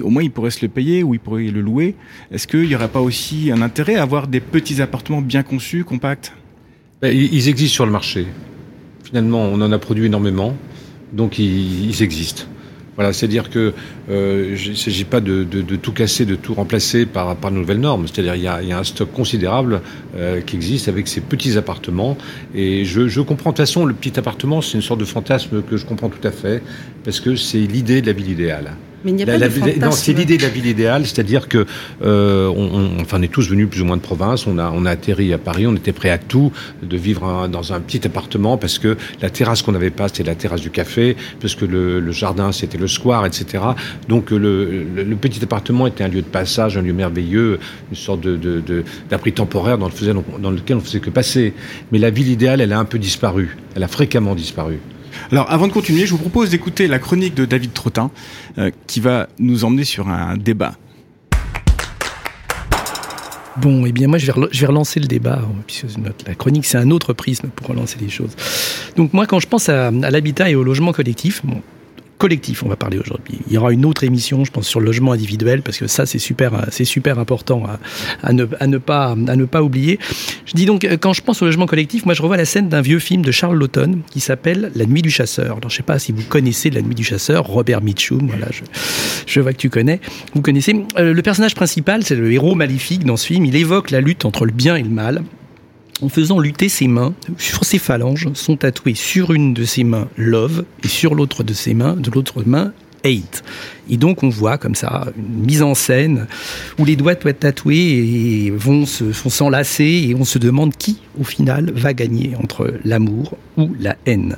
[0.00, 1.94] au moins ils pourraient se le payer ou ils pourraient le louer.
[2.30, 5.84] Est-ce qu'il n'y aurait pas aussi un intérêt à avoir des petits appartements bien conçus,
[5.84, 6.32] compacts?
[7.02, 8.26] Ben, Ils existent sur le marché.
[9.04, 10.56] Finalement, on en a produit énormément,
[11.12, 12.44] donc ils, existent.
[12.94, 13.74] Voilà, c'est-à-dire que
[14.08, 18.06] euh, il ne s'agit pas de, tout casser, de tout remplacer par, de nouvelles normes.
[18.06, 19.82] C'est-à-dire il y a, un stock considérable
[20.16, 22.16] euh, qui existe avec ces petits appartements.
[22.54, 25.62] Et je, je comprends de toute façon, le petit appartement, c'est une sorte de fantasme
[25.62, 26.62] que je comprends tout à fait,
[27.04, 28.72] parce que c'est l'idée de la ville idéale.
[29.04, 31.66] Mais il n'y a pas de Non, c'est l'idée de la ville idéale, c'est-à-dire que
[32.02, 34.46] euh, on, enfin, on est tous venus plus ou moins de province.
[34.46, 37.72] On a, on a atterri à Paris, on était prêt à tout, de vivre dans
[37.72, 41.16] un petit appartement parce que la terrasse qu'on n'avait pas, c'était la terrasse du café,
[41.40, 43.64] parce que le, le jardin, c'était le square, etc.
[44.08, 47.58] Donc le, le, petit appartement était un lieu de passage, un lieu merveilleux,
[47.90, 48.62] une sorte de,
[49.10, 51.54] d'abri temporaire dans, le dans lequel on faisait que passer.
[51.90, 53.56] Mais la ville idéale, elle a un peu disparu.
[53.74, 54.78] Elle a fréquemment disparu.
[55.32, 58.10] Alors, avant de continuer, je vous propose d'écouter la chronique de David Trottin,
[58.58, 60.74] euh, qui va nous emmener sur un débat.
[63.56, 65.86] Bon, eh bien moi je vais, relancer le débat, hein, puisque
[66.26, 68.36] la chronique c'est un autre prisme pour relancer les choses.
[68.96, 71.42] Donc moi quand je pense à, l'habitat et au logement collectif,
[72.22, 73.40] collectif, on va parler aujourd'hui.
[73.48, 76.06] Il y aura une autre émission, je pense, sur le logement individuel, parce que ça,
[76.06, 77.64] c'est super, c'est super important
[78.22, 78.44] à, ne,
[78.78, 79.16] pas,
[79.60, 79.98] oublier.
[80.46, 82.80] Je dis donc, quand je pense au logement collectif, moi, je revois la scène d'un
[82.80, 85.56] vieux film de Charles Laughton qui s'appelle La Nuit du Chasseur.
[85.56, 88.62] Alors, je sais pas si vous connaissez La Nuit du Chasseur, Robert Mitchum, voilà, je,
[89.26, 90.00] je vois que tu connais.
[90.32, 90.76] Vous connaissez.
[90.98, 93.46] Euh, le personnage principal, c'est le héros maléfique dans ce film.
[93.46, 95.24] Il évoque la lutte entre le bien et le mal
[96.02, 100.08] en faisant lutter ses mains, sur ses phalanges, sont tatouées sur une de ses mains
[100.16, 102.72] love et sur l'autre de ses mains, de l'autre main
[103.04, 103.42] hate.
[103.90, 106.26] Et donc on voit comme ça une mise en scène
[106.78, 110.98] où les doigts doivent être tatoués et vont se s'enlacer et on se demande qui
[111.20, 114.36] au final va gagner entre l'amour ou la haine.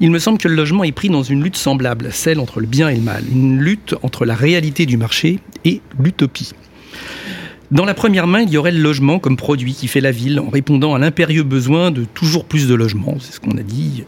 [0.00, 2.66] Il me semble que le logement est pris dans une lutte semblable, celle entre le
[2.66, 6.52] bien et le mal, une lutte entre la réalité du marché et l'utopie.
[7.70, 10.40] Dans la première main, il y aurait le logement comme produit qui fait la ville
[10.40, 14.02] en répondant à l'impérieux besoin de toujours plus de logements, c'est ce qu'on a dit.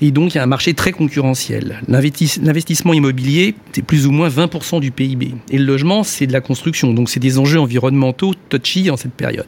[0.00, 1.80] Et donc, il y a un marché très concurrentiel.
[1.86, 5.36] L'investissement immobilier, c'est plus ou moins 20% du PIB.
[5.50, 6.92] Et le logement, c'est de la construction.
[6.92, 9.46] Donc, c'est des enjeux environnementaux touchy en cette période.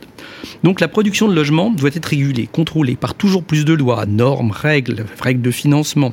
[0.62, 4.52] Donc, la production de logements doit être régulée, contrôlée par toujours plus de lois, normes,
[4.52, 6.12] règles, règles de financement.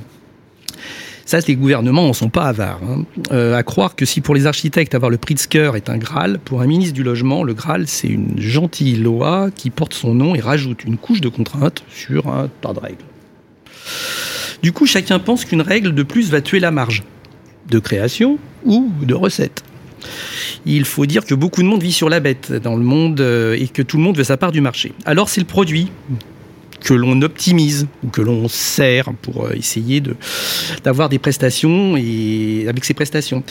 [1.26, 2.82] Ça, les gouvernements n'en sont pas avares.
[2.84, 3.06] Hein.
[3.32, 5.98] Euh, à croire que si pour les architectes avoir le prix de cœur est un
[5.98, 10.14] Graal, pour un ministre du Logement, le Graal, c'est une gentille loi qui porte son
[10.14, 13.06] nom et rajoute une couche de contraintes sur un tas de règles.
[14.62, 17.04] Du coup, chacun pense qu'une règle de plus va tuer la marge
[17.70, 19.64] de création ou de recette.
[20.66, 23.58] il faut dire que beaucoup de monde vit sur la bête dans le monde euh,
[23.58, 24.92] et que tout le monde veut sa part du marché.
[25.06, 25.90] Alors c'est le produit
[26.84, 30.15] que l'on optimise ou que l'on sert pour euh, essayer de
[30.84, 33.43] d'avoir des prestations et avec ces prestations.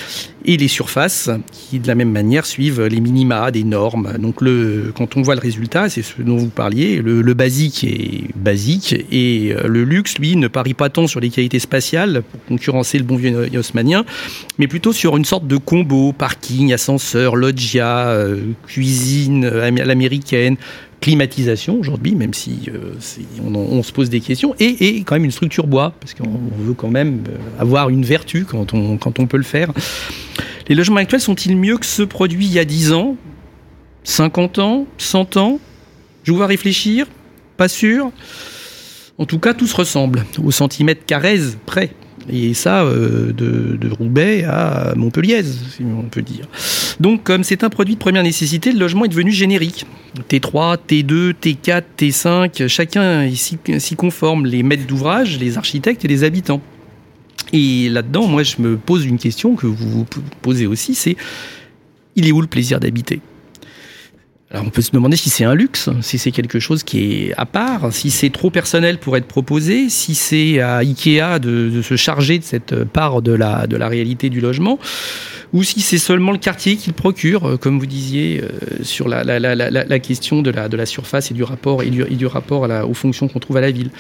[0.45, 4.13] Et les surfaces qui de la même manière suivent les minima des normes.
[4.19, 7.85] Donc le quand on voit le résultat c'est ce dont vous parliez le, le basique
[7.85, 12.23] est basique et euh, le luxe lui ne parie pas tant sur les qualités spatiales
[12.31, 14.05] pour concurrencer le bon vieux haussmanien
[14.59, 20.57] mais plutôt sur une sorte de combo parking ascenseur loggia euh, cuisine à l'américaine
[21.03, 22.95] climatisation aujourd'hui, même si euh,
[23.45, 26.91] on, se pose des questions, et, quand même une structure bois, parce qu'on veut quand
[26.91, 29.73] même euh, avoir une vertu quand on, quand on peut le faire.
[30.69, 33.17] Les logements actuels sont-ils mieux que ceux produits il y a 10 ans
[34.05, 35.59] 50 ans 100 ans?
[36.23, 37.07] Je vous vois réfléchir
[37.57, 38.13] Pas sûr
[39.19, 41.91] En tout cas, tout se ressemble, au centimètre carré près.
[42.29, 46.47] Et ça, euh, de, de, Roubaix à Montpellier, si on peut dire.
[47.01, 49.87] Donc, comme c'est un produit de première nécessité, le logement est devenu générique.
[50.29, 56.61] T3, T2, T4, T5, chacun s'y conforme, les maîtres d'ouvrage, les architectes et les habitants.
[57.53, 60.07] Et là-dedans, moi, je me pose une question que vous vous
[60.41, 61.17] posez aussi, c'est
[62.15, 63.21] il est où le plaisir d'habiter?
[64.53, 67.35] Alors on peut se demander si c'est un luxe, si c'est quelque chose qui est
[67.39, 71.97] à part, si c'est trop personnel pour être proposé, si c'est à Ikea de, se
[71.97, 74.79] charger de cette part de la, de la réalité du logement,
[75.55, 79.09] ou si c'est seulement le quartier qui le procure, euh, comme vous disiez, euh, sur
[79.09, 82.69] la, la, la, question de la, de la surface et du rapport, et du, rapport
[82.87, 83.91] aux fonctions qu'on trouve à la ville.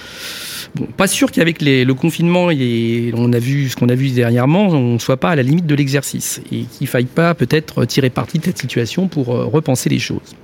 [0.74, 4.68] Bon, pas sûr qu'avec le confinement, et on a vu ce qu'on a vu dernièrement,
[4.68, 8.08] on ne soit pas à la limite de l'exercice et qu'il faille pas peut-être tirer
[8.08, 10.34] parti de cette situation pour euh, repenser les choses.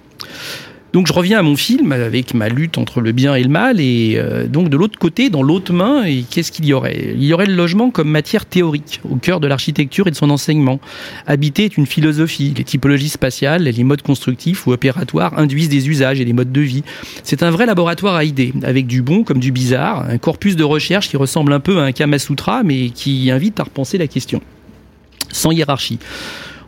[0.92, 3.78] Donc je reviens à mon film avec ma lutte entre le bien et le mal
[3.78, 7.14] et euh, donc de l'autre côté, dans l'autre main, et qu'est-ce qu'il y aurait?
[7.14, 10.30] Il y aurait le logement comme matière théorique au cœur de l'architecture et de son
[10.30, 10.80] enseignement.
[11.26, 12.54] Habiter est une philosophie.
[12.56, 16.60] Les typologies spatiales, les modes constructifs ou opératoires induisent des usages et des modes de
[16.60, 16.84] vie.
[17.22, 20.64] C'est un vrai laboratoire à idées, avec du bon comme du bizarre, un corpus de
[20.64, 24.06] recherche qui ressemble un peu à un Kama Sutra, mais qui invite à repenser la
[24.06, 24.40] question.
[25.30, 25.98] Sans hiérarchie.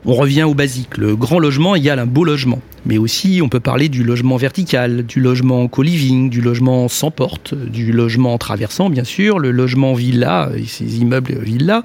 [0.07, 0.97] On revient au basique.
[0.97, 2.61] Le grand logement égale un beau logement.
[2.87, 7.55] Mais aussi, on peut parler du logement vertical, du logement co-living, du logement sans porte,
[7.55, 11.83] du logement traversant, bien sûr, le logement villa, et ces immeubles villa,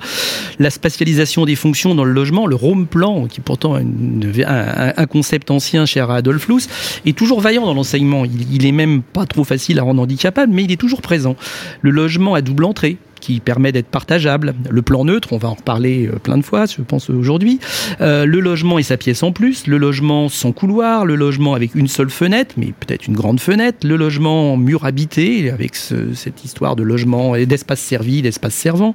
[0.57, 5.51] la spatialisation des fonctions dans le logement, le home plan, qui est pourtant un, concept
[5.51, 6.67] ancien cher à Adolf Loos,
[7.05, 8.23] est toujours vaillant dans l'enseignement.
[8.23, 11.35] Il, il est même pas trop facile à rendre handicapable, mais il est toujours présent.
[11.81, 14.53] Le logement à double entrée, qui permet d'être partageable.
[14.69, 17.59] Le plan neutre, on va en reparler euh, plein de fois, je pense aujourd'hui.
[17.99, 21.73] Euh, le logement et sa pièce en plus, le logement sans couloir, le logement avec
[21.73, 26.45] une seule fenêtre, mais peut-être une grande fenêtre, le logement mur habité, avec ce, cette
[26.45, 28.93] histoire de logement et d'espace servi, d'espace servant,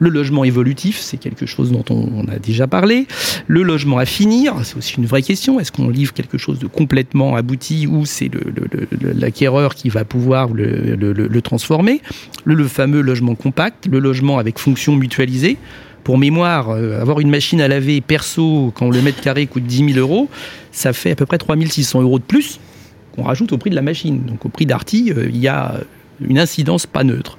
[0.00, 3.06] le logement évolutif, c'est quelque chose dont on, a déjà parlé,
[3.46, 6.66] le logement à finir, c'est aussi une vraie question, est-ce qu'on livre quelque chose de
[6.66, 8.30] complètement abouti ou c'est
[9.02, 12.00] l'acquéreur qui va pouvoir le, transformer,
[12.44, 13.59] le fameux logement compact,
[13.90, 15.56] le logement avec fonction mutualisée.
[16.04, 19.92] Pour mémoire, euh, avoir une machine à laver perso quand le mètre carré coûte 10
[19.94, 20.28] 000 euros,
[20.72, 22.58] ça fait à peu près 3600 euros de plus
[23.14, 24.24] qu'on rajoute au prix de la machine.
[24.24, 25.74] Donc au prix d'Arty, euh, il y a
[26.26, 27.36] une incidence pas neutre.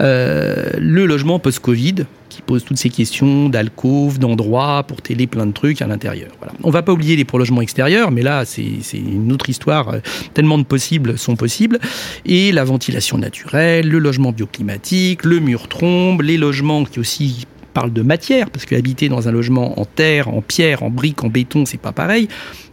[0.00, 2.06] Euh, le logement post-Covid,
[2.42, 6.30] pose toutes ces questions d'alcôve, d'endroits pour télé plein de trucs à l'intérieur.
[6.38, 6.54] Voilà.
[6.62, 9.96] On va pas oublier les prolongements extérieurs, mais là c'est une autre histoire.
[10.34, 11.78] Tellement de possibles sont possibles.
[12.26, 17.92] Et la ventilation naturelle, le logement bioclimatique, le mur trombe, les logements qui aussi parle
[17.92, 21.28] de matière, parce que habiter dans un logement en terre, en pierre, en brique, en
[21.28, 22.28] béton, c'est pas pareil.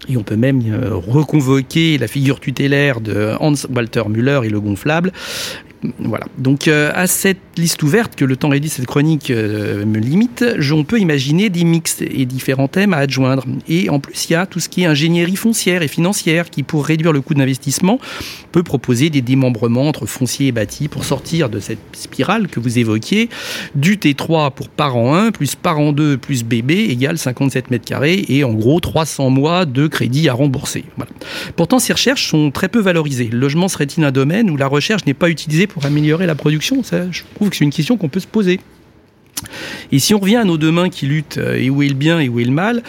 [0.09, 4.59] Et on peut même euh, reconvoquer la figure tutélaire de Hans Walter Müller et le
[4.59, 5.11] gonflable.
[5.99, 6.25] Voilà.
[6.37, 10.43] Donc euh, à cette liste ouverte que le temps réduit cette chronique euh, me limite,
[10.71, 13.45] on peut imaginer des mixtes et différents thèmes à adjoindre.
[13.67, 16.63] Et en plus, il y a tout ce qui est ingénierie foncière et financière qui,
[16.63, 17.99] pour réduire le coût d'investissement,
[18.51, 22.79] peut proposer des démembrements entre foncier et bâti pour sortir de cette spirale que vous
[22.79, 23.29] évoquiez,
[23.75, 28.43] du T3 pour parent 1 plus parent 2 plus bébé égale 57 mètres carrés et
[28.43, 30.85] en gros 300 mois de crédit à rembourser.
[31.55, 33.29] Pourtant, ces recherches sont très peu valorisées.
[33.31, 36.83] Le logement serait-il un domaine où la recherche n'est pas utilisée pour améliorer la production
[36.83, 38.59] Ça, je trouve que c'est une question qu'on peut se poser.
[39.91, 42.19] Et si on revient à nos deux mains qui luttent, et où est le bien
[42.19, 42.81] et où est le mal,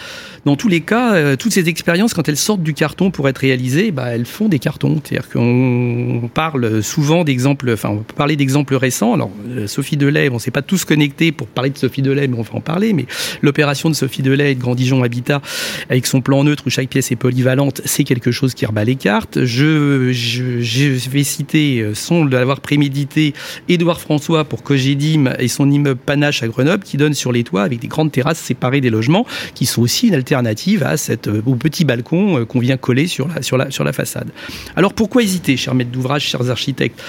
[0.45, 3.39] dans tous les cas, euh, toutes ces expériences, quand elles sortent du carton pour être
[3.39, 5.01] réalisées, bah, elles font des cartons.
[5.03, 9.13] C'est-à-dire qu'on parle souvent d'exemples, enfin, on peut parler d'exemples récents.
[9.13, 12.37] Alors, euh, Sophie Delay, on s'est pas tous connectés pour parler de Sophie Delay, mais
[12.37, 12.93] on va en parler.
[12.93, 13.05] Mais
[13.41, 15.41] l'opération de Sophie Delay et de Grand Dijon Habitat,
[15.89, 18.95] avec son plan neutre où chaque pièce est polyvalente, c'est quelque chose qui rebat les
[18.95, 19.43] cartes.
[19.45, 23.33] Je, je, je vais citer, euh, sans l'avoir prémédité,
[23.67, 27.63] Édouard François pour Cogedim et son immeuble Panache à Grenoble qui donne sur les toits
[27.63, 31.55] avec des grandes terrasses séparées des logements, qui sont aussi une alternative à cette, au
[31.55, 34.29] petit balcon qu'on vient coller sur la, sur la, sur la façade.
[34.75, 36.99] Alors pourquoi hésiter, chers maîtres d'ouvrage, chers architectes?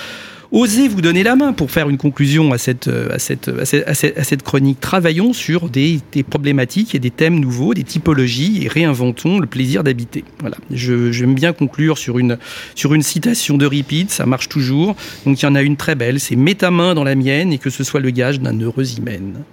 [0.53, 4.25] Osez vous donner la main pour faire une conclusion à cette, cette, à cette, à
[4.25, 4.81] cette, chronique.
[4.81, 10.25] Travaillons sur des, problématiques et des thèmes nouveaux, des typologies et réinventons le plaisir d'habiter.
[10.41, 10.57] Voilà.
[10.73, 12.37] J'aime bien conclure sur une,
[12.75, 14.97] sur une citation de Repeat, ça marche toujours.
[15.25, 17.53] Donc il y en a une très belle, c'est Mets ta main dans la mienne
[17.53, 19.45] et que ce soit le gage d'un heureux hymen.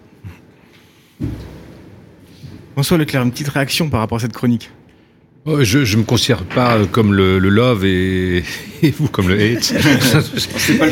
[2.77, 4.69] François Leclerc, une petite réaction par rapport à cette chronique
[5.61, 8.43] je ne me considère pas comme le, le love et,
[8.83, 9.73] et, vous comme le hate.
[10.77, 10.91] Pas le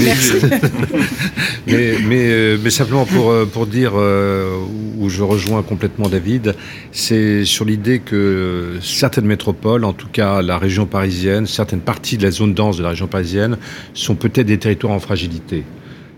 [1.67, 4.57] mais, mais, mais, simplement pour, pour dire euh,
[4.97, 6.55] où je rejoins complètement David,
[6.91, 12.23] c'est sur l'idée que certaines métropoles, en tout cas la région parisienne, certaines parties de
[12.23, 13.57] la zone dense de la région parisienne,
[13.93, 15.65] sont peut-être des territoires en fragilité.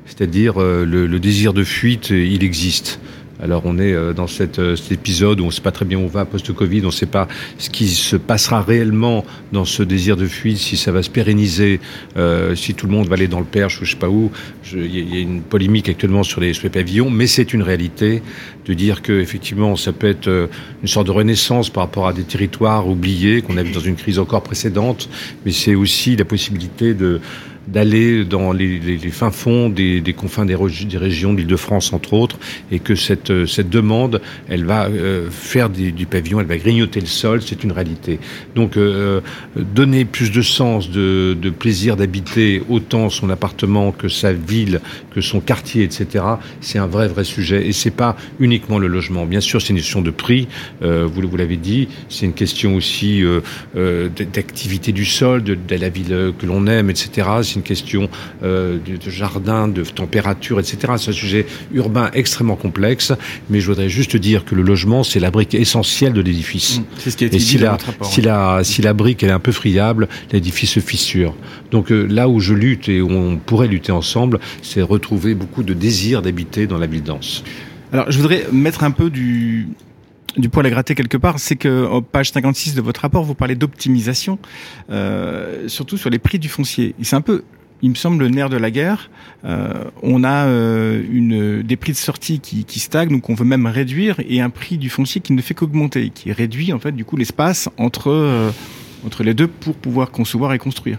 [0.05, 3.01] C'est-à-dire euh, le, le, désir de fuite, il existe.
[3.41, 6.01] Alors on est dans cette, cet épisode où on ne sait pas très bien où
[6.01, 7.27] on va post-Covid, on ne sait pas
[7.59, 11.79] ce qui se passera réellement dans ce désir de fuite, si ça va se pérenniser,
[12.17, 14.31] euh, si tout le monde va aller dans le Perche ou je sais pas où.
[14.73, 18.23] Il y a une polémique actuellement sur les, sur les pavillons, mais c'est une réalité
[18.65, 20.49] de dire que effectivement ça peut être
[20.81, 23.95] une sorte de renaissance par rapport à des territoires oubliés qu'on a vu dans une
[23.95, 25.09] crise encore précédente,
[25.45, 27.21] mais c'est aussi la possibilité de
[27.67, 32.13] d'aller dans les, les, les, fins fonds des, des confins des, des régions d'Île-de-France, entre
[32.13, 32.37] autres,
[32.71, 37.07] et que cette, cette demande, elle va euh, faire du, pavillon, elle va grignoter le
[37.07, 38.19] sol, c'est une réalité.
[38.55, 39.21] Donc, euh,
[39.55, 44.79] donner plus de sens, de, de plaisir d'habiter autant son appartement que sa ville,
[45.11, 46.23] que son quartier, etc.,
[46.61, 47.67] c'est un vrai, vrai sujet.
[47.67, 49.25] Et c'est pas uniquement le logement.
[49.25, 50.47] Bien sûr, c'est une question de prix,
[50.81, 53.23] euh, vous, vous l'avez dit, c'est une question aussi
[53.75, 57.27] d'activité du sol, de, de la ville que l'on aime, etc
[57.57, 58.09] une question
[58.43, 60.93] euh, de, jardin, de température, etc.
[60.97, 63.13] C'est un sujet urbain extrêmement complexe,
[63.49, 66.79] mais je voudrais juste dire que le logement, c'est la brique essentielle de l'édifice.
[66.79, 69.29] Mmh, c'est ce qui a été Et si, la, si, la, si la brique elle
[69.29, 71.35] est un peu friable, l'édifice se fissure.
[71.71, 75.63] Donc euh, là où je lutte et où on pourrait lutter ensemble, c'est retrouver beaucoup
[75.63, 77.43] de désir d'habiter dans la ville dense.
[77.91, 79.67] Alors je voudrais mettre un peu du,
[80.37, 83.55] du poil à gratter quelque part, c'est que page 56 de votre rapport, vous parlez
[83.55, 84.37] d'optimisation,
[84.89, 86.95] euh, surtout sur les prix du foncier.
[87.01, 87.43] C'est un peu,
[87.81, 89.09] il me semble, le nerf de la guerre.
[89.45, 93.45] Euh, on a euh, une, des prix de sortie qui, qui stagnent, donc on veut
[93.45, 96.91] même réduire, et un prix du foncier qui ne fait qu'augmenter, qui réduit en fait
[96.91, 98.51] du coup l'espace entre
[99.05, 100.97] entre les deux pour pouvoir concevoir et construire.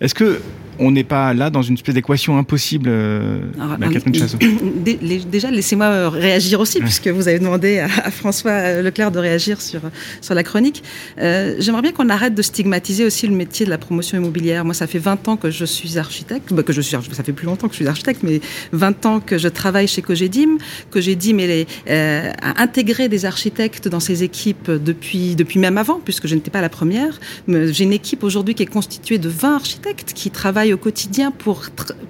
[0.00, 0.40] Est-ce que
[0.80, 4.38] on n'est pas là dans une espèce d'équation impossible, euh, Alors, bah, Catherine Chazot
[5.30, 6.84] Déjà, laissez-moi réagir aussi, ouais.
[6.84, 9.82] puisque vous avez demandé à, à, François Leclerc de réagir sur,
[10.20, 10.82] sur la chronique.
[11.18, 14.64] Euh, J'aimerais bien qu'on arrête de stigmatiser aussi le métier de la promotion immobilière.
[14.64, 17.32] Moi, ça fait 20 ans que je suis architecte, bah, que je suis, ça fait
[17.32, 18.40] plus longtemps que je suis architecte, mais
[18.72, 20.56] 20 ans que je travaille chez Cogedim.
[20.90, 26.26] Cogedim est, euh, a intégré des architectes dans ses équipes depuis, depuis même avant, puisque
[26.26, 27.20] je n'étais pas la première.
[27.48, 31.62] J'ai une équipe aujourd'hui qui est constituée de 20 architectes qui travaillent au quotidien pour,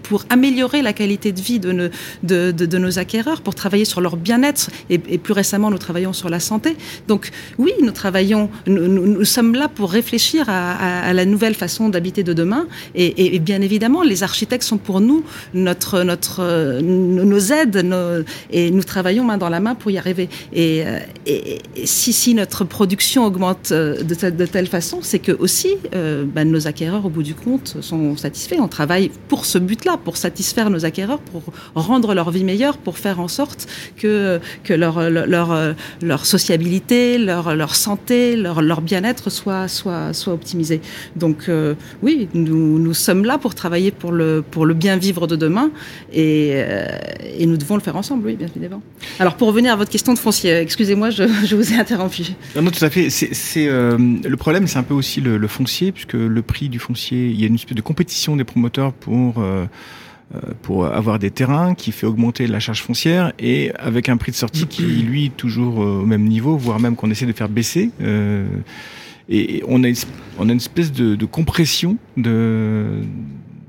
[0.03, 1.91] pour améliorer la qualité de vie de
[2.23, 4.71] de, de, nos acquéreurs, pour travailler sur leur bien-être.
[4.89, 6.77] Et, plus récemment, nous travaillons sur la santé.
[7.09, 12.33] Donc oui, nous travaillons, nous, sommes là pour réfléchir à, la nouvelle façon d'habiter de
[12.33, 12.67] demain.
[12.95, 17.85] Et, bien évidemment, les architectes sont pour nous notre, notre, nos aides
[18.51, 20.29] et nous travaillons main dans la main pour y arriver.
[20.53, 20.85] Et,
[21.27, 26.45] et si, si notre production augmente de, de telle façon, c'est que aussi euh, bah,
[26.45, 28.40] nos acquéreurs, au bout du compte, sont satisfaits.
[28.61, 31.43] On travaille pour ce but-là, pour satisfaire nos acquéreurs, pour
[31.75, 39.31] rendre leur vie meilleure, pour faire en sorte que, leur, sociabilité, leur, santé, leur, bien-être
[39.31, 40.81] soit, soit, optimisé.
[41.17, 45.71] Donc euh, oui, nous, sommes là pour travailler pour le, bien vivre de demain
[46.13, 46.87] et, euh,
[47.39, 48.83] et nous devons le faire ensemble, oui, bien évidemment.
[49.19, 52.23] Alors pour revenir à votre question de foncier, excusez-moi, je, vous ai interrompu.
[52.57, 53.09] Non, tout à fait.
[53.57, 57.41] Euh, le problème, c'est un peu aussi le, foncier, puisque le prix du foncier, il
[57.41, 59.43] y a une espèce de compétition des promoteurs pour
[60.33, 64.31] euh, pour avoir des terrains qui fait augmenter la charge foncière et avec un prix
[64.31, 67.91] de sortie qui lui toujours au même niveau, voire même qu'on essaie de faire baisser.
[68.01, 68.47] Euh,
[69.29, 69.89] et on a,
[70.39, 73.01] on a une espèce de, de compression de,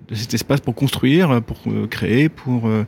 [0.08, 2.86] de, cet espace pour construire, pour créer, pour euh,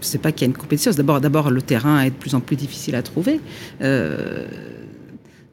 [0.00, 0.92] c'est pas qu'il y a une compétition.
[0.92, 3.40] D'abord, d'abord, le terrain est de plus en plus difficile à trouver.
[3.82, 4.46] Euh,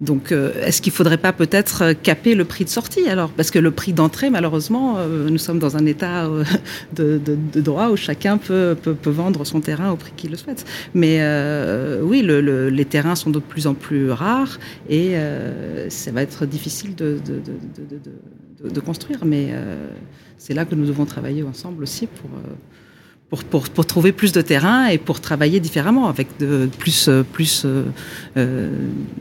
[0.02, 3.30] donc, euh, est-ce qu'il ne faudrait pas peut-être caper le prix de sortie alors?
[3.30, 6.44] Parce que le prix d'entrée, malheureusement, euh, nous sommes dans un état euh,
[6.94, 10.32] de, de, de, droit où chacun peut, peut, peut, vendre son terrain au prix qu'il
[10.32, 10.66] le souhaite.
[10.94, 15.90] Mais euh, oui, le, le, les terrains sont de plus en plus rares et euh,
[15.90, 17.18] ça va être difficile de,
[18.64, 19.24] de construire.
[19.24, 19.54] Mais
[20.38, 22.30] c'est là que nous devons travailler ensemble aussi pour
[23.30, 26.28] pour, trouver plus de terrain et pour travailler différemment, avec
[26.80, 27.84] plus, plus euh,
[28.38, 28.70] euh,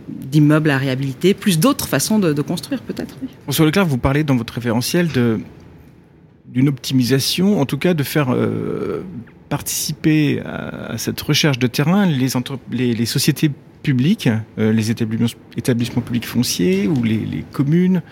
[0.09, 3.17] d'immeubles à réhabiliter, plus d'autres façons de, construire peut-être.
[3.43, 9.03] François Leclerc, vous parlez dans votre référentiel d'une optimisation, en tout cas de faire euh,
[9.49, 13.51] participer à, cette recherche de terrain les, sociétés
[13.85, 14.29] publiques,
[14.59, 18.03] euh, les établissements, publics fonciers ou les, communes.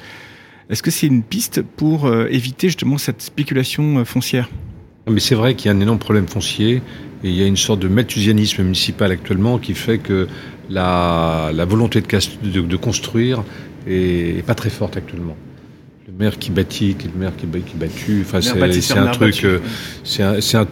[0.71, 4.49] Est-ce que c'est une piste pour euh, éviter justement cette spéculation euh, foncière?
[5.11, 6.83] Mais c'est vrai qu'il y a un énorme problème foncier
[7.25, 10.29] et il y a une sorte de malthusianisme municipal actuellement qui fait que
[10.69, 13.45] la, la volonté de, de, de construire
[13.87, 15.37] est, est, pas très forte actuellement.
[16.07, 19.45] Le maire qui bâtit, qui est le maire qui, qui battu, enfin c'est un truc,
[19.45, 19.61] euh,
[20.05, 20.67] c'est un,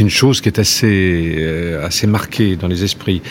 [0.00, 3.22] une chose qui est assez euh, assez marquée dans les esprits.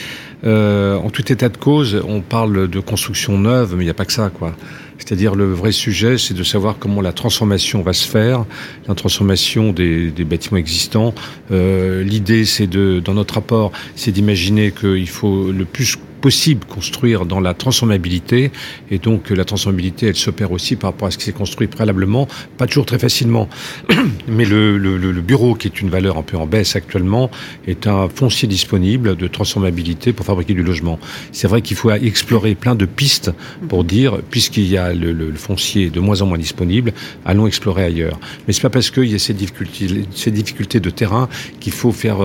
[0.45, 3.95] Euh, en tout état de cause, on parle de construction neuve, mais il n'y a
[3.95, 4.55] pas que ça, quoi.
[4.99, 8.45] C'est-à-dire le vrai sujet, c'est de savoir comment la transformation va se faire,
[8.87, 11.15] la transformation des, bâtiments existants.
[11.51, 17.25] Euh, L'idée, c'est de, dans notre rapport, c'est d'imaginer qu'il faut le plus possible construire
[17.25, 18.51] dans la transformabilité.
[18.91, 22.27] Et donc la transformabilité elle s'opère aussi par rapport à ce qui s'est construit préalablement
[22.57, 23.49] pas toujours très facilement.
[24.27, 27.29] Mais le, le, le, bureau qui est une valeur un peu en baisse actuellement
[27.67, 30.99] est un foncier disponible de transformabilité pour fabriquer du logement.
[31.31, 33.31] C'est vrai qu'il faut explorer plein de pistes
[33.67, 36.93] pour dire puisqu'il y a le, le, foncier de moins en moins disponible
[37.25, 38.19] allons explorer ailleurs.
[38.45, 41.91] Mais c'est pas parce qu'il y a ces difficultés ces difficultés de terrain qu'il faut
[41.91, 42.17] faire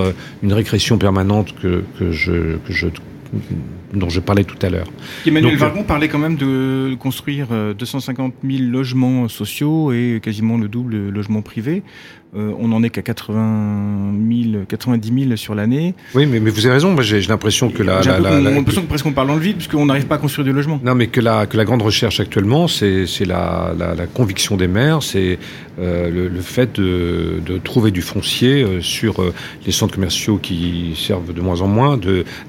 [0.42, 2.88] une régression permanente que, que je que je
[3.99, 4.88] dont je parlais tout à l'heure.
[5.26, 10.68] Emmanuel Donc, Vargon parlait quand même de construire 250 000 logements sociaux et quasiment le
[10.68, 11.82] double logements privés.
[12.37, 14.12] Euh, on n'en est qu'à 80
[14.51, 15.95] 000, 90 000 sur l'année.
[16.14, 16.91] Oui, mais, mais, vous avez raison.
[16.91, 19.41] Moi, j'ai l'impression que la, la, la, la l'impression que presque on parle dans le
[19.41, 20.80] vide, puisqu'on n'arrive pas à construire du logement.
[20.82, 23.72] Non, mais que la, que la grande recherche actuellement, c'est la,
[24.14, 25.39] conviction des maires, c'est
[25.78, 29.22] euh, le, le, fait de, de, trouver du foncier euh, sur
[29.64, 31.99] les centres commerciaux qui servent de moins en moins,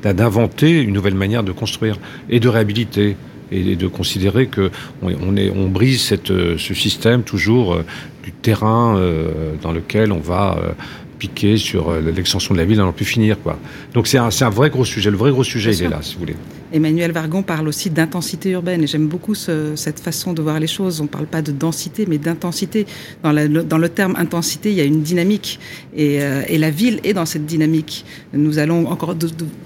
[0.04, 1.98] d'inventer une nouvelle manière de construire
[2.30, 3.18] et de réhabiliter
[3.52, 4.72] et de considérer que
[5.02, 6.28] on, est, on brise cette,
[6.58, 7.78] ce système toujours
[8.26, 10.72] du terrain euh, dans lequel on va euh,
[11.20, 13.39] piquer sur euh, l'extension de la ville, on n'en plus finir.
[13.41, 13.58] Quoi.
[13.93, 15.12] Donc c'est un, un vrai gros sujet.
[15.12, 15.88] Le vrai gros sujet, Bien il sûr.
[15.88, 16.36] est là, si vous voulez.
[16.76, 20.68] Emmanuel Vargon parle aussi d'intensité urbaine et j'aime beaucoup ce, cette façon de voir les
[20.68, 21.00] choses.
[21.00, 22.86] On ne parle pas de densité, mais d'intensité.
[23.24, 25.60] Dans, le terme intensité, il y a une dynamique
[25.96, 28.06] et, euh, la ville est dans cette dynamique.
[28.34, 29.16] Nous allons encore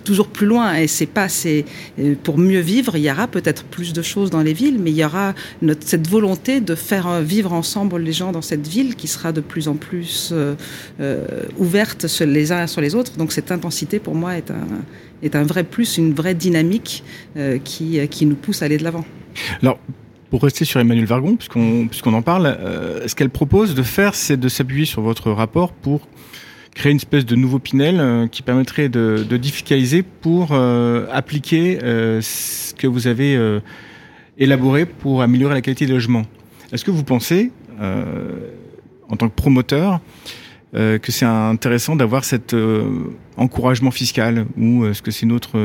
[0.03, 1.65] toujours plus loin et c'est pas c'est
[2.23, 2.95] pour mieux vivre.
[2.95, 5.33] Il y aura peut-être plus de choses dans les villes, mais il y aura
[5.79, 9.67] cette volonté de faire vivre ensemble les gens dans cette ville qui sera de plus
[9.67, 10.53] en plus euh,
[10.99, 11.25] euh,
[11.57, 13.17] ouverte sur les uns sur les autres.
[13.17, 14.67] Donc cette intensité pour moi est un
[15.23, 17.03] est un vrai plus, une vraie dynamique
[17.37, 19.05] euh, qui, qui nous pousse à aller de l'avant.
[19.61, 19.79] Alors,
[20.29, 24.37] pour rester sur Emmanuel Vargon, puisqu'on en parle, euh, ce qu'elle propose de faire, c'est
[24.37, 26.07] de s'appuyer sur votre rapport pour
[26.75, 31.79] créer une espèce de nouveau Pinel euh, qui permettrait de, de défiscaliser pour euh, appliquer
[31.83, 33.59] euh, ce que vous avez euh,
[34.37, 36.25] élaboré pour améliorer la qualité des logements.
[36.71, 37.51] Est-ce que vous pensez,
[37.81, 39.99] en tant que promoteur,
[40.73, 42.55] que c'est intéressant d'avoir cet
[43.37, 45.57] encouragement fiscal ou est-ce que c'est une autre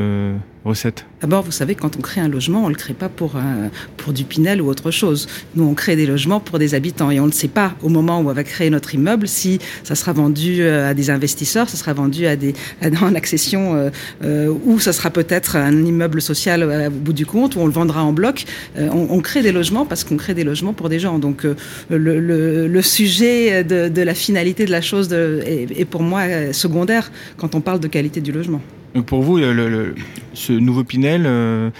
[1.20, 3.70] D'abord, vous savez, quand on crée un logement, on ne le crée pas pour, un,
[3.98, 5.28] pour du Pinel ou autre chose.
[5.54, 8.20] Nous, on crée des logements pour des habitants et on ne sait pas au moment
[8.20, 11.92] où on va créer notre immeuble si ça sera vendu à des investisseurs, ça sera
[11.92, 13.90] vendu à des, à, en accession
[14.22, 17.72] euh, ou ça sera peut-être un immeuble social au bout du compte où on le
[17.72, 18.44] vendra en bloc.
[18.78, 21.18] Euh, on, crée des logements parce qu'on crée des logements pour des gens.
[21.18, 21.54] Donc, euh,
[21.90, 27.80] le, sujet de, la finalité de la chose est pour moi secondaire quand on parle
[27.80, 28.60] de qualité du logement.
[28.94, 29.94] Donc pour vous, le, le,
[30.34, 31.70] ce nouveau Pinel euh,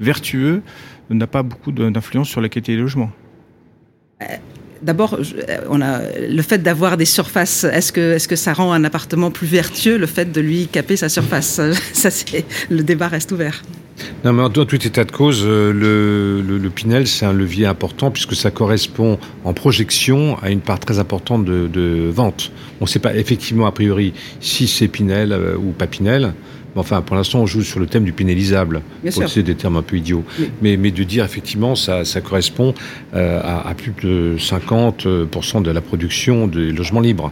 [0.00, 0.62] vertueux
[1.10, 3.10] n'a pas beaucoup d'influence sur la qualité des logements
[4.82, 5.16] D'abord,
[5.68, 7.62] on a le fait d'avoir des surfaces.
[7.62, 10.96] Est-ce que, est-ce que ça rend un appartement plus vertueux le fait de lui caper
[10.96, 11.60] sa surface?
[11.92, 13.62] Ça, c'est le débat reste ouvert.
[14.24, 18.10] Non, mais en tout état de cause, le, le, le Pinel, c'est un levier important
[18.10, 22.50] puisque ça correspond en projection à une part très importante de, de vente.
[22.80, 26.34] On ne sait pas effectivement a priori si c'est Pinel euh, ou pas Pinel.
[26.76, 28.82] Enfin, pour l'instant, on joue sur le thème du pénalisable.
[29.10, 30.24] C'est des termes un peu idiots.
[30.38, 30.50] Oui.
[30.62, 32.74] Mais, mais, de dire, effectivement, ça, ça correspond
[33.14, 37.30] euh, à, à, plus de 50% de la production des logements libres.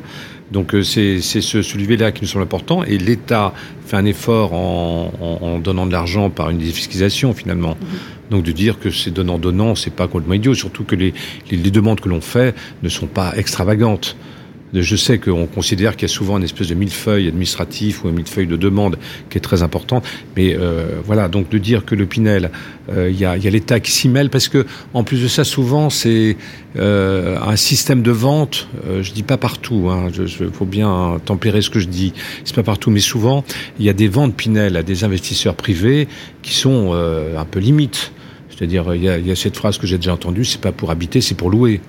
[0.52, 2.82] Donc, euh, c'est ce, ce levier-là qui nous semble important.
[2.84, 3.54] Et l'État
[3.86, 7.76] fait un effort en, en, en donnant de l'argent par une défiscalisation, finalement.
[7.80, 8.30] Mm -hmm.
[8.30, 10.54] Donc, de dire que c'est donnant-donnant, c'est pas complètement idiot.
[10.54, 11.12] Surtout que les,
[11.50, 14.16] les, les demandes que l'on fait ne sont pas extravagantes.
[14.72, 18.12] Je sais qu'on considère qu'il y a souvent une espèce de millefeuille administratif ou un
[18.12, 18.98] millefeuille de demande
[19.28, 20.02] qui est très important,
[20.36, 22.50] mais euh, voilà, donc de dire que le Pinel,
[22.90, 25.28] euh, il y a, y a l'État qui s'y mêle, parce que en plus de
[25.28, 26.36] ça, souvent c'est
[26.76, 28.68] euh, un système de vente.
[28.86, 32.12] Euh, je dis pas partout, hein, je, je, faut bien tempérer ce que je dis.
[32.44, 33.44] C'est pas partout, mais souvent
[33.78, 36.06] il y a des ventes Pinel à des investisseurs privés
[36.42, 38.12] qui sont euh, un peu limites.
[38.50, 41.20] C'est-à-dire, il y, y a cette phrase que j'ai déjà entendue, c'est pas pour habiter,
[41.22, 41.80] c'est pour louer.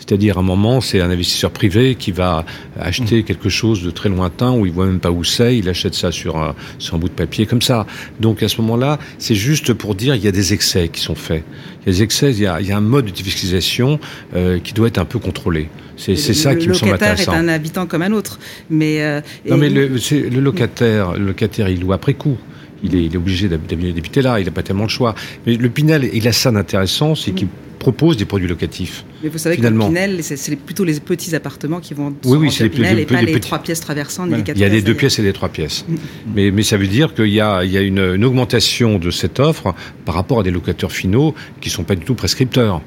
[0.00, 2.44] C'est-à-dire, à un moment, c'est un investisseur privé qui va
[2.78, 5.94] acheter quelque chose de très lointain où il voit même pas où c'est, il achète
[5.94, 7.86] ça sur un, sur un bout de papier comme ça.
[8.18, 11.14] Donc, à ce moment-là, c'est juste pour dire il y a des excès qui sont
[11.14, 11.44] faits.
[11.82, 14.00] Il y a des excès, il y a, il y a un mode de fiscalisation
[14.34, 15.68] euh, qui doit être un peu contrôlé.
[15.96, 17.32] C'est ça qui me semble intéressant.
[17.32, 18.40] Le locataire est un habitant comme un autre.
[18.70, 22.38] Mais, euh, non, mais le, le locataire, le locataire, il loue après coup
[22.82, 25.14] il est, il est obligé d'habiter là, il n'a pas tellement de choix.
[25.46, 27.48] Mais le Pinel, il a ça d'intéressant, c'est qu'il
[27.80, 29.04] propose des produits locatifs.
[29.24, 29.88] Mais vous savez finalement.
[29.88, 32.96] que le Pinel, c'est plutôt les petits appartements qui vont oui, oui, c'est les, Pinel
[32.96, 33.48] les, et pas les les petits.
[33.48, 34.38] trois pièces traversantes, Voilà.
[34.38, 35.84] les quatre Il y a des deux pièces et des trois pièces.
[35.88, 35.94] Mm.
[36.36, 39.10] Mais, mais ça veut dire qu'il y a, il y a une, une augmentation de
[39.10, 39.74] cette offre
[40.04, 42.80] par rapport à des locataires finaux qui ne sont pas du tout prescripteurs.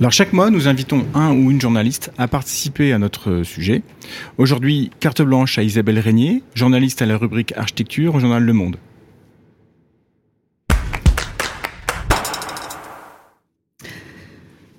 [0.00, 3.82] Alors chaque mois, nous invitons un ou une journaliste à participer à notre sujet.
[4.36, 8.76] Aujourd'hui, carte blanche à Isabelle Régnier, journaliste à la rubrique architecture au journal Le Monde.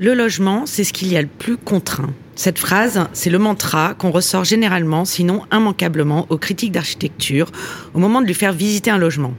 [0.03, 2.11] Le logement, c'est ce qu'il y a le plus contraint.
[2.33, 7.51] Cette phrase, c'est le mantra qu'on ressort généralement, sinon immanquablement, aux critiques d'architecture
[7.93, 9.35] au moment de lui faire visiter un logement.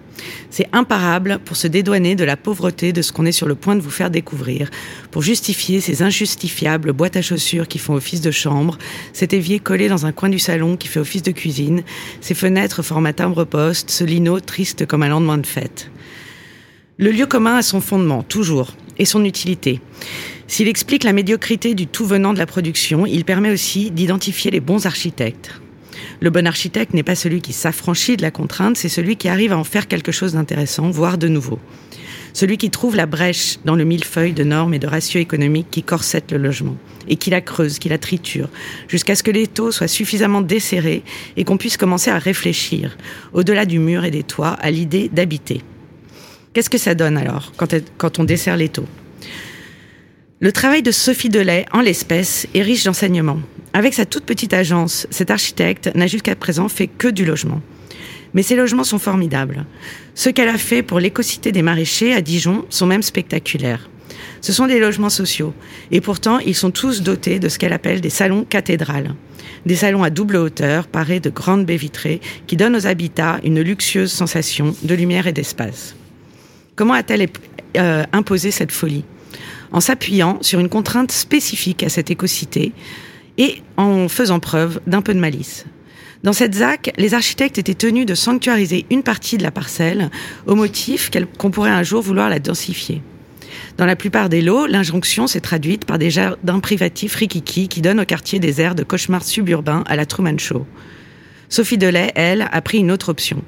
[0.51, 3.75] C'est imparable pour se dédouaner de la pauvreté de ce qu'on est sur le point
[3.75, 4.71] de vous faire découvrir,
[5.11, 8.79] pour justifier ces injustifiables boîtes à chaussures qui font office de chambre,
[9.13, 11.83] cet évier collé dans un coin du salon qui fait office de cuisine,
[12.21, 15.91] ces fenêtres format timbre-poste, ce lino triste comme un lendemain de fête.
[16.99, 19.81] Le lieu commun a son fondement, toujours, et son utilité.
[20.53, 24.61] S'il explique la médiocrité du tout venant de la production, il permet aussi d'identifier les
[24.61, 25.51] bons architectes.
[26.21, 29.53] Le bon architecte n'est pas celui qui s'affranchit de la contrainte, c'est celui qui arrive
[29.53, 31.59] à en faire quelque chose d'intéressant, voire de nouveau.
[32.35, 35.83] Celui qui trouve la brèche dans le millefeuille de normes et de ratios économiques qui
[35.83, 36.77] corsette le logement,
[37.09, 38.51] et qui la creuse, qui la triture,
[38.89, 41.03] jusqu'à ce que les taux soient suffisamment desserrés
[41.39, 42.99] et qu'on puisse commencer à réfléchir,
[43.33, 45.63] au-delà du mur et des toits, à l'idée d'habiter.
[46.53, 48.85] Qu'est-ce que ça donne alors, quand, on dessert les taux?
[50.43, 53.39] Le travail de Sophie Delay, en l'espèce, est riche d'enseignements.
[53.75, 57.61] Avec sa toute petite agence, cet architecte n'a jusqu'à présent fait que du logement.
[58.35, 59.67] Mais ces logements sont formidables.
[60.17, 63.89] Ce qu'elle a fait pour l'écocité des maraîchers à Dijon sont même spectaculaires.
[64.41, 65.55] Ce sont des logements sociaux,
[65.93, 69.15] et pourtant ils sont tous dotés de ce qu'elle appelle des salons cathédrales.
[69.65, 73.61] Des salons à double hauteur, parés de grandes baies vitrées, qui donnent aux habitats une
[73.61, 75.95] luxueuse sensation de lumière et d'espace.
[76.75, 77.29] Comment a-t-elle
[77.77, 79.05] euh, imposé cette folie?
[79.73, 82.73] En s'appuyant sur une contrainte spécifique à cette écocité
[83.39, 85.65] et en faisant preuve d'un peu de malice.
[86.23, 90.11] Dans cette ZAC, les architectes étaient tenus de sanctuariser une partie de la parcelle
[90.47, 93.03] au motif qu'on pourrait un jour vouloir la densifier.
[93.77, 98.01] Dans la plupart des lots, l'injonction s'est traduite par des jardins privatifs rikiki qui donnent
[98.01, 100.67] au quartier des airs de cauchemar suburbain à la Truman Show.
[101.49, 103.43] Sophie Delay, elle, a pris une autre option.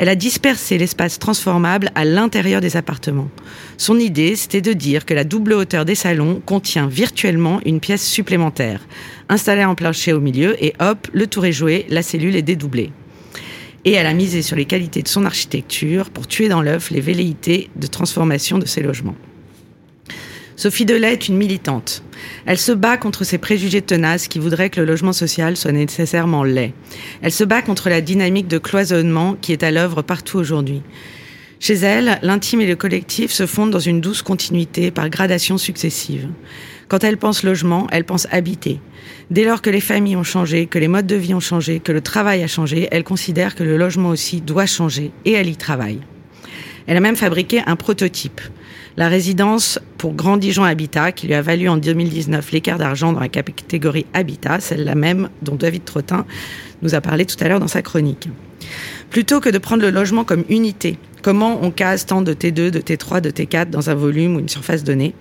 [0.00, 3.28] Elle a dispersé l'espace transformable à l'intérieur des appartements.
[3.76, 8.08] Son idée, c'était de dire que la double hauteur des salons contient virtuellement une pièce
[8.08, 8.80] supplémentaire,
[9.28, 12.92] installée en plancher au milieu, et hop, le tour est joué, la cellule est dédoublée.
[13.84, 17.02] Et elle a misé sur les qualités de son architecture pour tuer dans l'œuf les
[17.02, 19.16] velléités de transformation de ces logements.
[20.60, 22.02] Sophie Delay est une militante.
[22.44, 26.44] Elle se bat contre ces préjugés tenaces qui voudraient que le logement social soit nécessairement
[26.44, 26.74] laid.
[27.22, 30.82] Elle se bat contre la dynamique de cloisonnement qui est à l'œuvre partout aujourd'hui.
[31.60, 36.28] Chez elle, l'intime et le collectif se fondent dans une douce continuité par gradations successives.
[36.88, 38.80] Quand elle pense logement, elle pense habiter.
[39.30, 41.92] Dès lors que les familles ont changé, que les modes de vie ont changé, que
[41.92, 45.56] le travail a changé, elle considère que le logement aussi doit changer et elle y
[45.56, 46.00] travaille.
[46.86, 48.42] Elle a même fabriqué un prototype.
[48.96, 53.20] La résidence pour Grand Dijon Habitat, qui lui a valu en 2019 l'écart d'argent dans
[53.20, 56.26] la catégorie Habitat, celle-là même dont David Trottin
[56.82, 58.28] nous a parlé tout à l'heure dans sa chronique.
[59.10, 62.80] Plutôt que de prendre le logement comme unité, comment on case tant de T2, de
[62.80, 65.14] T3, de T4 dans un volume ou une surface donnée,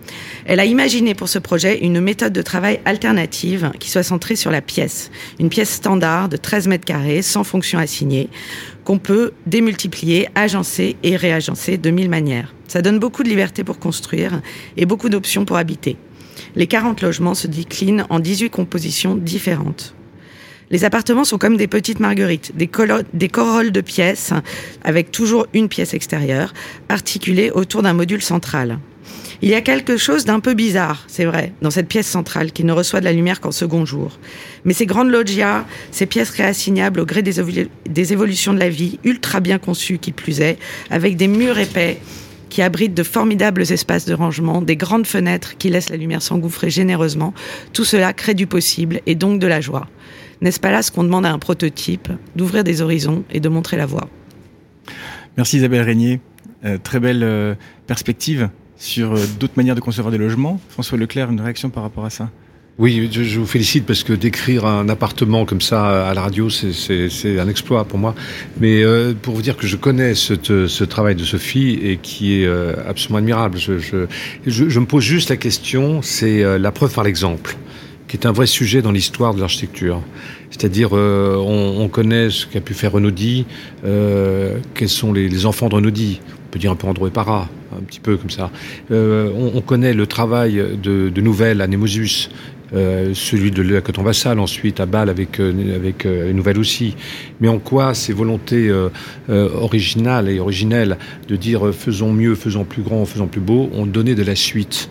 [0.46, 4.52] elle a imaginé pour ce projet une méthode de travail alternative qui soit centrée sur
[4.52, 5.12] la pièce.
[5.40, 8.30] Une pièce standard de 13 mètres carrés, sans fonction assignée,
[8.84, 12.54] qu'on peut démultiplier, agencer et réagencer de mille manières.
[12.68, 14.42] Ça donne beaucoup de liberté pour construire
[14.78, 15.98] et beaucoup d'options pour habiter.
[16.56, 19.96] Les 40 logements se déclinent en 18 compositions différentes.
[20.72, 24.34] Les appartements sont comme des petites marguerites, des, corolles de pièces,
[24.84, 26.54] avec toujours une pièce extérieure,
[26.90, 28.78] articulées autour d'un module central.
[29.42, 32.64] Il y a quelque chose d'un peu bizarre, c'est vrai, dans cette pièce centrale qui
[32.64, 34.20] ne reçoit de la lumière qu'en second jour.
[34.64, 39.40] Mais ces grandes loggias, ces pièces réassignables au gré des évolutions de la vie, ultra
[39.40, 40.60] bien conçues qui plus est,
[40.92, 42.00] avec des murs épais
[42.50, 46.70] qui abritent de formidables espaces de rangement, des grandes fenêtres qui laissent la lumière s'engouffrer
[46.70, 47.34] généreusement,
[47.74, 49.88] tout cela crée du possible et donc de la joie.
[50.42, 53.78] N'est-ce pas là ce qu'on demande à un prototype, d'ouvrir des horizons et de montrer
[53.78, 54.08] la voie?
[55.38, 56.22] Merci Isabelle Régnier.
[56.66, 57.56] Euh, très belle euh,
[57.88, 60.60] perspective sur euh, d'autres manières de concevoir des logements.
[60.70, 62.30] François Leclerc, une réaction par rapport à ça?
[62.80, 66.50] Oui, je, je, vous félicite parce que décrire un appartement comme ça à la radio,
[66.50, 68.16] c'est un exploit pour moi.
[68.62, 70.34] Mais euh, pour vous dire que je connais ce,
[70.66, 74.06] ce, travail de Sophie et qui est euh, absolument admirable, je, je,
[74.46, 77.58] je, me pose juste la question, c'est la preuve par l'exemple
[78.10, 80.02] qui est un vrai sujet dans l'histoire de l'architecture.
[80.50, 83.46] C'est-à-dire, euh, on, on, connaît ce qu'a pu faire Renaudie,
[83.86, 87.84] euh, quels sont les, enfants de Renaudie, on peut dire un peu André Parra, un
[87.84, 88.50] petit peu comme ça.
[88.90, 92.32] Euh, on, on, connaît le travail de, de Nouvelle à Nemosus,
[92.74, 96.96] euh, celui de la Coton Vassal ensuite à Bâle avec avec Nouvelle aussi.
[97.40, 98.72] Mais en quoi ces volontés
[99.30, 100.98] originales et originelles
[101.28, 104.90] de dire faisons mieux, faisons plus grand, faisons plus beau, ont donné de la suite?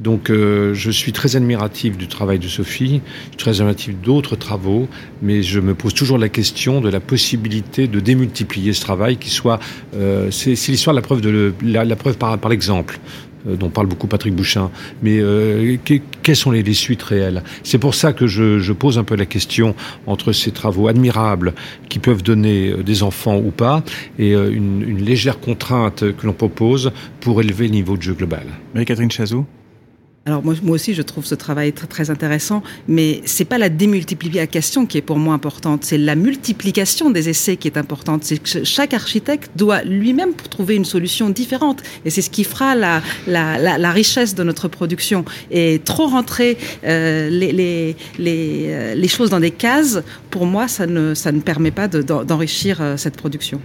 [0.00, 4.36] Donc euh, je suis très admiratif du travail de Sophie, je suis très admiratif d'autres
[4.36, 4.88] travaux,
[5.22, 9.30] mais je me pose toujours la question de la possibilité de démultiplier ce travail qui
[9.30, 9.58] soit...
[9.94, 13.00] Euh, c'est l'histoire de la preuve, la, preuve par, par l'exemple
[13.46, 14.70] euh, dont parle beaucoup Patrick Bouchin,
[15.02, 17.42] mais euh, que, quelles sont les, les suites réelles?
[17.62, 19.74] C'est pour ça que je, je, pose un peu la question
[20.06, 21.54] entre ces travaux admirables
[21.88, 23.82] qui peuvent donner euh, des enfants ou pas,
[24.18, 28.44] et une, une légère contrainte que l'on propose pour élever le niveau de jeu global.
[28.74, 29.46] Marie-Catherine Chazot
[30.28, 34.98] alors moi, aussi, je trouve ce travail très, intéressant, mais c'est pas la démultiplication qui
[34.98, 38.24] est pour moi importante, c'est la multiplication des essais qui est importante.
[38.24, 42.74] C'est que chaque architecte doit lui-même trouver une solution différente, et c'est ce qui fera
[42.74, 45.24] la, richesse de notre production.
[45.50, 51.32] Et trop rentrer euh, euh, les, choses dans des cases, pour moi, ça ne, ça
[51.32, 53.62] ne permet pas d'enrichir de, euh, cette production.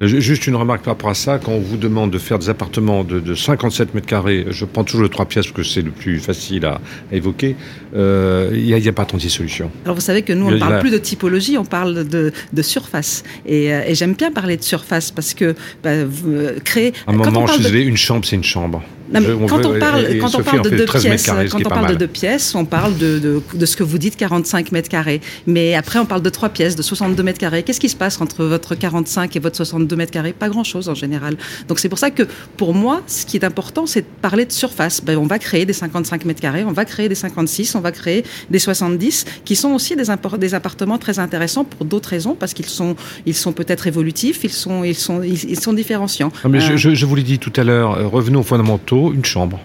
[0.00, 3.02] Juste une remarque par rapport à ça, quand on vous demande de faire des appartements
[3.02, 5.90] de, de 57 mètres carrés, je prends toujours le 3 pièces parce que c'est le
[5.90, 6.80] plus facile à,
[7.10, 7.56] à évoquer,
[7.92, 9.72] il euh, n'y a, a, pas 36 solutions.
[9.84, 10.78] Alors vous savez que nous, on ne parle la...
[10.78, 13.24] plus de typologie, on parle de, de surface.
[13.44, 16.92] Et, euh, et j'aime bien parler de surface parce que bah, vous, euh, créer...
[17.08, 17.88] À un moment, je suis désolé, de...
[17.88, 18.82] une chambre, c'est une chambre.
[19.12, 21.90] Non, quand on parle, et, quand on parle de deux pièces, carrés, quand on parle
[21.90, 25.20] de deux pièces, on parle de, de, de, ce que vous dites 45 mètres carrés.
[25.46, 27.62] Mais après, on parle de trois pièces, de 62 mètres carrés.
[27.62, 30.32] Qu'est-ce qui se passe entre votre 45 et votre 62 mètres carrés?
[30.32, 31.36] Pas grand-chose en général.
[31.68, 32.24] Donc c'est pour ça que
[32.56, 35.00] pour moi, ce qui est important, c'est de parler de surface.
[35.02, 37.92] Ben, on va créer des 55 mètres carrés, on va créer des 56, on va
[37.92, 40.04] créer des 70, qui sont aussi des,
[40.38, 42.96] des appartements très intéressants pour d'autres raisons, parce qu'ils sont,
[43.26, 46.32] ils sont peut-être évolutifs, ils sont, ils sont, ils, ils sont différenciants.
[46.44, 46.76] Non, mais euh...
[46.76, 49.60] je, je, vous l'ai dit tout à l'heure, euh, revenons aux fondamentaux une chambre.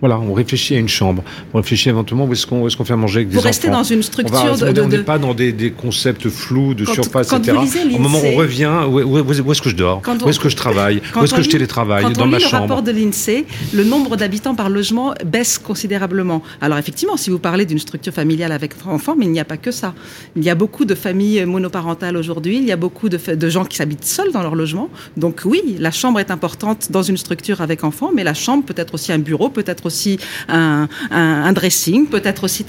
[0.00, 1.24] Voilà, on réfléchit à une chambre.
[1.52, 3.68] On réfléchit éventuellement où est-ce qu'on est qu fait à manger avec des Vous restez
[3.68, 4.80] dans une structure va, de.
[4.80, 5.02] On n'est de...
[5.02, 7.58] pas dans des, des, concepts flous de quand, surface, quand etc.
[7.94, 10.38] Au moment où on revient, où, où, où est-ce que je dors on, Où est-ce
[10.38, 12.38] que je travaille Où est-ce que je télétravaille Dans ma chambre.
[12.38, 13.44] Quand on lit le rapport de l'INSEE,
[13.74, 16.42] le nombre d'habitants par logement baisse considérablement.
[16.60, 19.56] Alors effectivement, si vous parlez d'une structure familiale avec enfants, mais il n'y a pas
[19.56, 19.94] que ça.
[20.36, 22.58] Il y a beaucoup de familles monoparentales aujourd'hui.
[22.58, 24.90] Il y a beaucoup de, de gens qui s'habitent seuls dans leur logement.
[25.16, 28.74] Donc oui, la chambre est importante dans une structure avec enfants, mais la chambre peut
[28.76, 30.18] être aussi un bureau, peut être aussi
[30.48, 32.64] un un, un, un dressing, peut-être aussi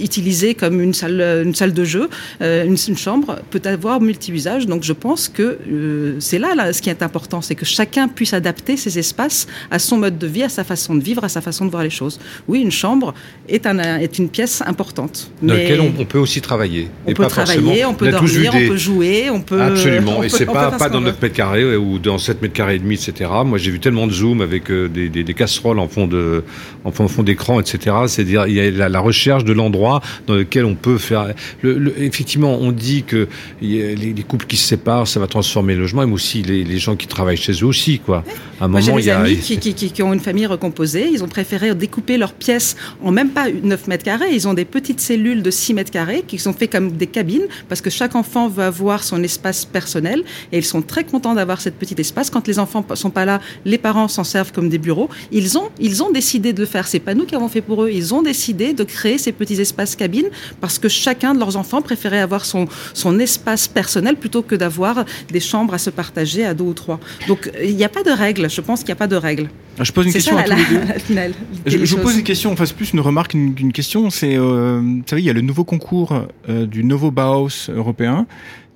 [0.00, 2.08] utilisé comme une salle, une salle de jeu,
[2.42, 4.66] euh, une, une, chambre, peut avoir multi-usage.
[4.66, 8.08] Donc je pense que euh, c'est là, là ce qui est important, c'est que chacun
[8.08, 11.28] puisse adapter ses espaces à son mode de vie, à sa façon de vivre, à
[11.28, 12.18] sa façon de voir les choses.
[12.48, 13.14] Oui, une chambre
[13.48, 15.30] est, un, est une pièce importante.
[15.42, 16.88] Dans laquelle on, on, peut aussi travailler.
[17.06, 18.66] On peut travailler, on peut dormir, des...
[18.66, 19.60] on peut jouer, on peut...
[19.60, 22.76] Absolument, on et c'est pas, pas dans 9 mètres carrés ou dans 7 mètres carrés
[22.76, 23.30] et demi, etc.
[23.44, 26.44] Moi j'ai vu tellement de Zoom avec euh, des, des, des, casseroles en fond de
[26.84, 27.96] en fond, d'écran, etc.
[28.06, 31.34] C'est-à-dire il y a la, la recherche de l'endroit dans lequel on peut faire.
[31.62, 33.28] Le, le, effectivement, on dit que
[33.60, 36.78] les, les, couples qui se séparent, ça va transformer le logement, mais aussi les, les
[36.78, 38.24] gens qui travaillent chez eux aussi, quoi.
[38.60, 41.08] À un Moi, moment, il y a amis qui, qui, ont une famille recomposée.
[41.12, 44.32] Ils ont préféré découper leurs pièces en même pas 9 mètres carrés.
[44.32, 47.46] Ils ont des petites cellules de 6 mètres carrés qui sont faites comme des cabines
[47.68, 51.60] parce que chaque enfant veut avoir son espace personnel et ils sont très contents d'avoir
[51.60, 52.30] cette petite espace.
[52.30, 55.08] Quand les enfants sont pas là, les parents s'en servent comme des bureaux.
[55.32, 56.86] Ils ont, ils ont décidé de faire.
[56.86, 57.90] C'est pas nous qui avons fait pour eux.
[57.90, 60.28] Ils ont décidé de créer ces petits espaces cabines
[60.60, 65.04] parce que chacun de leurs enfants préférait avoir son, son espace personnel plutôt que d'avoir
[65.30, 67.00] des chambres à se partager à deux ou trois.
[67.28, 68.48] Donc il n'y a pas de règle.
[68.48, 69.48] Je pense qu'il n'y a pas de règle.
[69.78, 70.86] Ah, Je pose une question ça à la, tous les deux.
[70.86, 71.32] la finale.
[71.66, 74.10] Je, vous pose une question, enfin c'est plus une remarque qu'une qu'une question.
[74.10, 78.26] C'est, euh, vous savez, il y a le nouveau concours euh, du Novo Bauhaus européen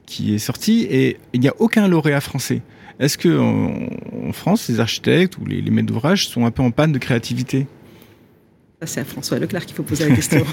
[0.06, 2.62] qui est sorti et il n'y a aucun lauréat français.
[2.98, 6.62] Est-ce que en, en France, les architectes ou les, les maîtres d'ouvrage sont un peu
[6.62, 7.66] en panne de créativité?
[8.84, 10.44] C'est à François Leclerc qu'il faut poser la question.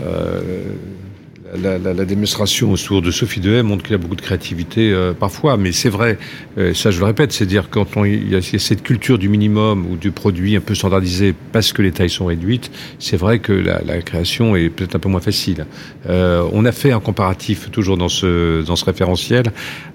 [0.00, 0.74] Euh,
[1.62, 4.92] la, la- la démonstration autour de Sophie Dehaye montre qu'il y a beaucoup de créativité
[4.92, 6.18] euh, parfois, mais c'est vrai,
[6.58, 9.86] euh, ça je le répète, c'est dire quand il, y a, cette culture du minimum
[9.90, 13.52] ou du produit un peu standardisé parce que les tailles sont réduites, c'est vrai que
[13.52, 15.66] la, création est peut-être un peu moins facile.
[16.08, 19.46] Euh, on a fait un comparatif toujours dans ce, dans ce référentiel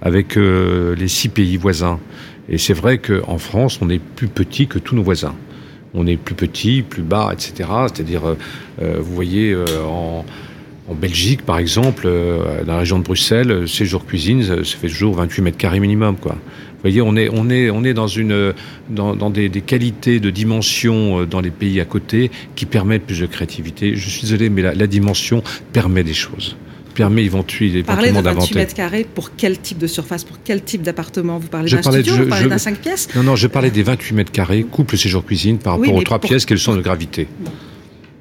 [0.01, 1.99] avec les six pays voisins,
[2.49, 5.35] et c'est vrai qu'en France, on est plus petit que tous nos voisins.
[5.93, 7.69] On est plus petit, plus bas, etc.
[7.93, 8.21] C'est-à-dire,
[8.79, 9.55] vous voyez,
[9.85, 10.25] en,
[10.89, 14.77] en Belgique, par exemple, euh, dans la région de Bruxelles, euh, séjour cuisine, ça ça
[14.77, 16.33] fait toujours 28 mètres carrés minimum, quoi.
[16.33, 18.53] Vous voyez, on est, on est, on est dans, une,
[18.89, 23.03] dans, dans des, des qualités de dimension euh, dans les pays à côté qui permettent
[23.05, 23.95] plus de créativité.
[23.95, 26.57] Je suis désolé, mais la, la dimension permet des choses.
[26.95, 28.55] Permet éventuellement, Parlez de éventuellement 28 d'inventer.
[28.55, 31.37] mètres carrés pour quel type de surface, pour quel type d'appartement?
[31.37, 33.07] Vous parlez d'un studio, je- vous parlez d'un 5 pièces?
[33.15, 35.97] Non, non, je parlais des 28 mètres carrés, couple séjour cuisine, par Oui, rapport aux
[35.99, 37.27] mais trois pour- pièces, quelles sont de gravité.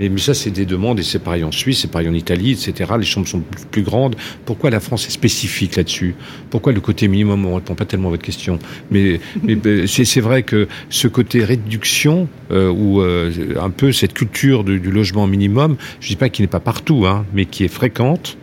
[0.09, 2.91] Mais ça, c'est des demandes, et c'est pareil en Suisse, c'est pareil en Italie, etc.
[2.99, 4.17] Les chambres sont plus, plus grandes.
[4.47, 6.15] Pourquoi la France est spécifique là-dessus?
[6.49, 8.59] Pourquoi le côté minimum, on ne répond pas tellement à votre question.
[8.91, 13.31] Mais, mais euh, c'est vrai que ce côté réduction, euh, ou euh,
[13.61, 17.05] un peu cette culture du, du logement minimum, je dis pas qu'il n'est pas partout,
[17.07, 18.39] hein, mais qui est fréquente,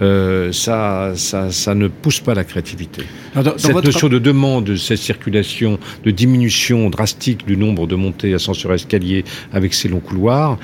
[0.00, 3.02] euh, ça, ça, ça ne pousse pas la créativité.
[3.34, 7.58] Alors, dans- dans Cette votre- notion de demande, de cette circulation, de diminution drastique du
[7.58, 10.58] nombre de montées ascenseurs escaliers avec ces longs couloirs,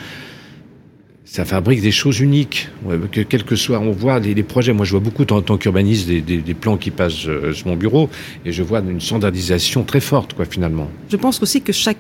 [1.31, 2.69] ça fabrique des choses uniques.
[2.87, 4.73] Ouais, que, quel que soit, on voit les, projets.
[4.73, 8.09] Moi, je vois beaucoup en tant qu'urbaniste des, plans qui passent euh, sur mon bureau,
[8.47, 10.91] et je vois une standardisation très forte, quoi, finalement.
[11.11, 11.99] Je pense aussi que chaque,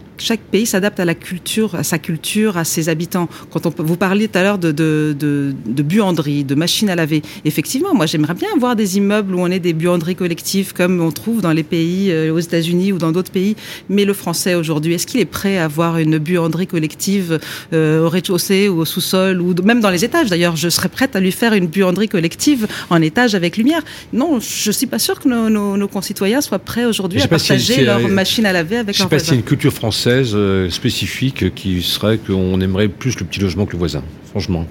[0.50, 3.28] pays s'adapte à la culture, à sa culture, à ses habitants.
[3.50, 6.96] Quand on, vous parliez tout à l'heure de, de, de, de buanderie, de machines à
[6.96, 7.22] laver.
[7.44, 11.12] Effectivement, moi j'aimerais bien voir des immeubles où on ait des buanderies collectives comme on
[11.12, 13.56] trouve dans les pays, euh, aux États-Unis ou dans d'autres pays.
[13.90, 17.38] Mais le français aujourd'hui, est-ce qu'il est prêt à avoir une buanderie collective
[17.72, 19.17] euh, au rez-de-chaussée ou au sous-sol?
[19.40, 22.66] Ou même dans les étages d'ailleurs Je serais prête à lui faire une buanderie collective
[22.90, 23.82] en étage avec lumière.
[24.12, 27.28] Non, je suis pas sûre que nos, nos, nos concitoyens soient prêts aujourd'hui Je à
[27.38, 29.40] sais si partager leur machine à laver avec Je sais leurs pas s'il y a
[29.40, 33.78] une culture française euh, spécifique qui serait qu'on aimerait plus le petit logement que le
[33.78, 34.66] voisin, franchement.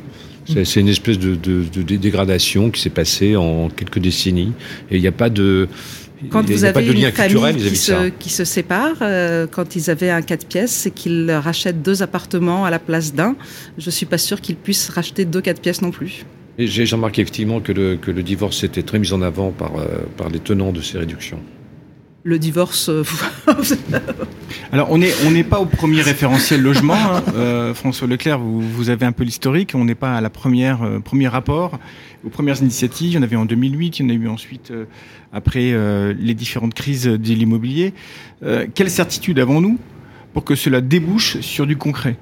[0.64, 4.54] C'est une espèce de, de- de dé- dégradation qui s'est passée en quelques décennies.
[4.89, 5.68] Et il n'y a pas de,
[6.30, 9.89] Quand vous avez de lien une famille qui se, qui se sépare, euh, quand ils
[9.89, 13.36] avaient un 4 pièces, c'est qu'ils rachètent deux appartements à la place d'un.
[13.78, 16.26] Je suis pas sûre qu'ils puissent racheter deux 4 pièces non plus.
[16.57, 19.78] Et J'ai remarqué effectivement que le, que le divorce était très mis en avant par,
[19.78, 19.86] euh,
[20.18, 21.39] par les tenants de ces réductions.
[22.28, 23.03] Le divorce, euh,
[24.74, 26.95] Alors, on n'est on pas au premier référentiel logement.
[26.95, 27.24] hein.
[27.36, 29.72] Euh, François Leclerc, vous, vous avez un peu l'historique.
[29.76, 31.80] On n'est pas à la première euh, premier rapport,
[32.26, 33.11] aux premières initiatives.
[33.11, 34.86] Il y en avait en 2008, il y en a eu ensuite euh,
[35.32, 37.93] après euh, les différentes crises de l'immobilier.
[38.43, 39.78] Euh, quelle certitude avons-nous
[40.34, 42.15] pour que cela débouche sur du concret?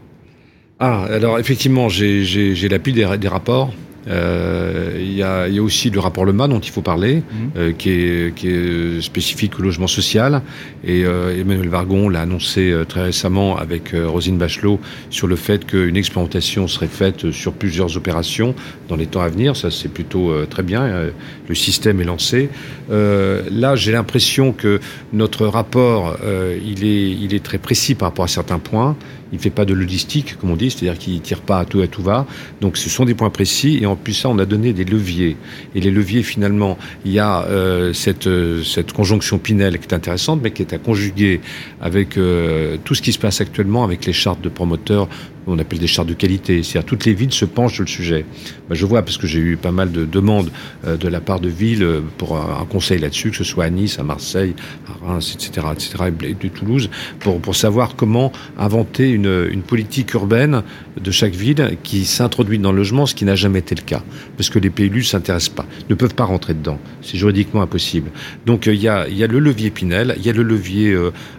[0.80, 3.74] Ah, alors effectivement, j'ai l'appui des rapports.
[4.08, 7.24] Euh, Il y, a, il y a aussi le rapport Lema dont il faut parler,
[7.58, 10.42] euh, qui, est, qui est spécifique au logement social.
[10.84, 14.80] Et euh, Emmanuel Vargon l'a annoncé très récemment avec Rosine Bachelot
[15.10, 18.56] sur le fait qu'une expérimentation serait faite sur plusieurs opérations
[18.90, 19.56] dans les temps à venir.
[19.56, 21.10] Ça, c'est plutôt très bien.
[21.48, 22.50] Le système est lancé.
[22.90, 24.80] Là, j'ai l'impression que
[25.14, 26.18] notre rapport,
[26.66, 28.96] il, est, il est très précis par rapport à certains points.
[29.32, 31.66] Il ne fait pas de logistique, comme on dit, c'est-à-dire qu'il ne tire pas à
[31.66, 32.26] tout à tout va.
[32.62, 35.36] Donc ce sont des points précis et en plus ça, on a donné des leviers.
[35.74, 39.94] Et les leviers, finalement, il y a euh, cette, euh, cette conjonction Pinel qui est
[39.94, 41.42] intéressante, mais qui est à conjuguer
[41.82, 45.08] avec euh, tout ce qui se passe actuellement avec les chartes de promoteurs
[45.48, 46.64] on appelle des chartes de qualité.
[46.64, 48.26] C'est-à-dire toutes les villes se penchent sur le sujet.
[48.70, 50.52] Ben, je vois parce que j'ai eu pas mal de demandes
[50.86, 53.70] euh, de la part de villes euh, pour un, conseil là-dessus, que ce soit à
[53.70, 54.56] Nice, à Marseille,
[54.88, 56.90] à Reims, etc., etc., et de Toulouse,
[57.20, 60.64] pour, pour savoir comment inventer une, une politique urbaine
[61.00, 64.02] de chaque ville qui s'introduit dans le logement, ce qui n'a jamais été le cas,
[64.38, 66.80] parce que les PLU ne s'intéressent pas, ne peuvent pas rentrer dedans.
[67.02, 68.10] C'est juridiquement impossible.
[68.46, 70.98] Donc euh, il y, a, y a le levier Pinel, il y a le levier,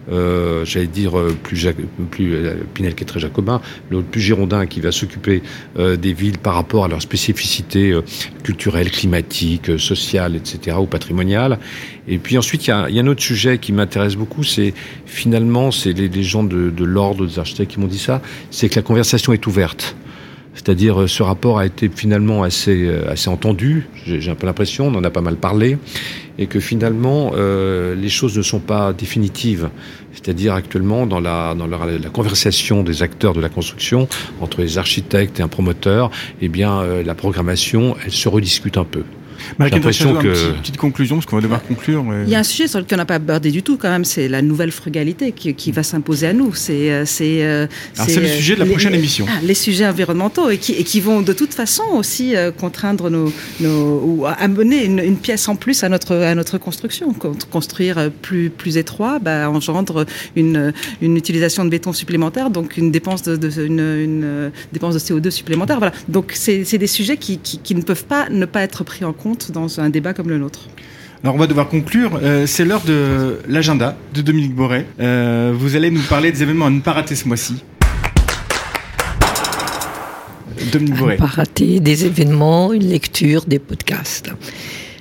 [0.08, 1.66] j'allais dire plus,
[2.10, 2.36] plus
[2.74, 5.42] Pinel qui est très jacobin, le plus girondin qui va s'occuper
[5.78, 8.02] euh, des villes par rapport à leurs spécificités euh,
[8.42, 11.58] culturelles, climatiques, euh, sociales, etc., ou patrimoniales.
[12.08, 14.74] Et puis ensuite, il y a, un autre sujet qui m'intéresse beaucoup, c'est
[15.06, 18.68] finalement, c'est les, les gens de, de l'ordre des architectes qui m'ont dit ça, c'est
[18.68, 19.96] que la conversation est ouverte.
[20.56, 24.86] C'est-à-dire, euh, ce rapport a été finalement assez, euh, assez entendu, j'ai un peu l'impression,
[24.86, 25.76] on en a pas mal parlé,
[26.38, 29.68] et que finalement, euh, les choses ne sont pas définitives.
[30.14, 34.08] C'est-à-dire, actuellement, dans, la, dans la, la, conversation des acteurs de la construction,
[34.40, 39.02] entre les architectes et un promoteur, eh la programmation, se rediscute un peu.
[39.58, 40.54] J'ai l'impression que...
[40.54, 42.04] Une petite conclusion, parce qu'on va devoir conclure.
[42.04, 42.24] Mais...
[42.24, 44.04] Il y a un sujet sur lequel on n'a pas abordé du tout, quand même,
[44.04, 46.54] c'est la nouvelle frugalité qui, qui va s'imposer à nous.
[46.54, 49.26] C'est euh, c'est le sujet de la prochaine les, émission.
[49.28, 53.10] Ah, les sujets environnementaux et qui, et qui vont de toute façon aussi euh, contraindre
[53.10, 57.14] nos, nos ou amener une, une, pièce en plus à notre à notre construction.
[57.50, 63.22] Construire plus plus étroit bah, engendre une, une utilisation de béton supplémentaire, donc une dépense
[63.22, 65.78] de, de une, une, dépense de CO2 supplémentaire.
[65.78, 65.94] Voilà.
[66.08, 69.12] Donc c'est des sujets qui, qui, qui ne peuvent pas ne pas être pris en
[69.12, 70.68] compte dans un débat comme le nôtre.
[71.22, 72.20] Alors on va devoir conclure.
[72.22, 74.86] Euh, c'est l'heure de l'agenda de Dominique Boré.
[75.00, 77.62] Euh, vous allez nous parler des événements à ne pas rater ce mois-ci.
[80.72, 81.14] Dominique Boré.
[81.14, 84.30] À ne pas rater des événements, une lecture, des podcasts.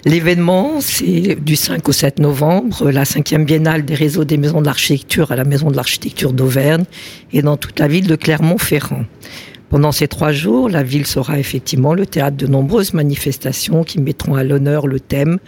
[0.06, 4.68] L'événement, c'est du 5 au 7 novembre, la cinquième biennale des réseaux des maisons de
[4.68, 6.84] l'architecture à la maison de l'architecture d'Auvergne
[7.34, 9.06] et dans toute la ville de Clermont-Ferrand.
[9.70, 14.36] Pendant ces trois jours, la ville sera effectivement le théâtre de nombreuses manifestations qui mettront
[14.36, 15.39] à l'honneur le thème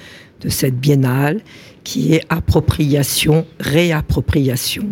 [0.41, 1.41] de cette biennale,
[1.84, 4.88] qui est appropriation, réappropriation.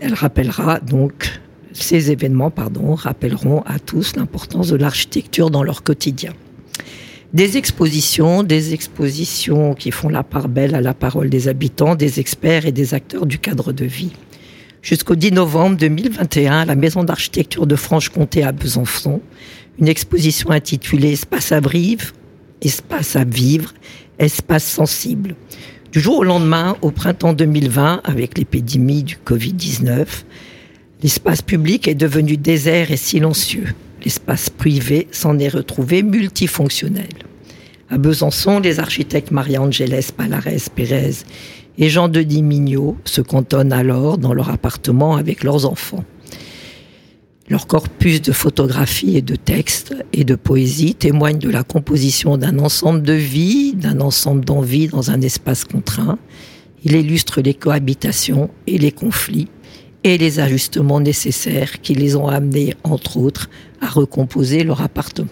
[0.00, 1.40] Elle rappellera donc,
[1.72, 2.52] ces événements,
[2.94, 6.32] rappelleront à tous l'importance de l'architecture dans leur quotidien.
[7.32, 12.20] Des expositions, des expositions qui font la part belle à la parole des habitants, des
[12.20, 14.12] experts et des acteurs du cadre de vie
[14.82, 19.22] jusqu'au 10 novembre 2021 à la Maison d'architecture de Franche-Comté à Besançon,
[19.78, 22.12] une exposition intitulée Espace à vivre,
[22.60, 23.72] Espace à vivre,
[24.18, 25.36] Espace sensible.
[25.92, 30.06] Du jour au lendemain, au printemps 2020, avec l'épidémie du Covid-19,
[31.02, 33.74] l'espace public est devenu désert et silencieux.
[34.04, 37.08] L'espace privé s'en est retrouvé multifonctionnel.
[37.88, 41.12] À Besançon, les architectes Maria-Angeles Palares Pérez
[41.78, 46.04] et Jean-Denis Mignot se cantonnent alors dans leur appartement avec leurs enfants.
[47.48, 52.58] Leur corpus de photographies et de textes et de poésie témoigne de la composition d'un
[52.58, 56.18] ensemble de vie, d'un ensemble d'envie dans un espace contraint.
[56.84, 59.48] Il illustre les cohabitations et les conflits
[60.04, 63.50] et les ajustements nécessaires qui les ont amenés, entre autres,
[63.80, 65.28] à recomposer leur appartement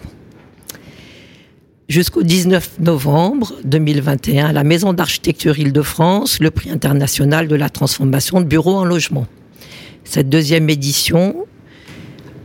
[1.91, 8.39] jusqu'au 19 novembre 2021 à la Maison d'architecture Île-de-France, le prix international de la transformation
[8.39, 9.27] de bureaux en logement.
[10.05, 11.45] Cette deuxième édition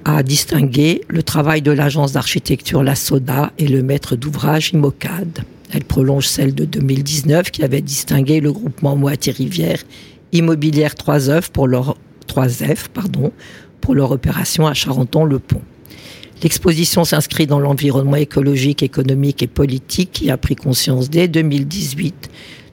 [0.04, 5.44] a distingué le travail de l'agence d'architecture La Soda et le maître d'ouvrage Imocad.
[5.72, 9.78] Elle prolonge celle de 2019 qui avait distingué le groupement Moitié Rivière
[10.32, 13.32] Immobilière 3F pour leur 3F, pardon,
[13.80, 15.62] pour leur opération à Charenton-le-Pont.
[16.42, 22.30] L'exposition s'inscrit dans l'environnement écologique, économique et politique qui a pris conscience dès 2018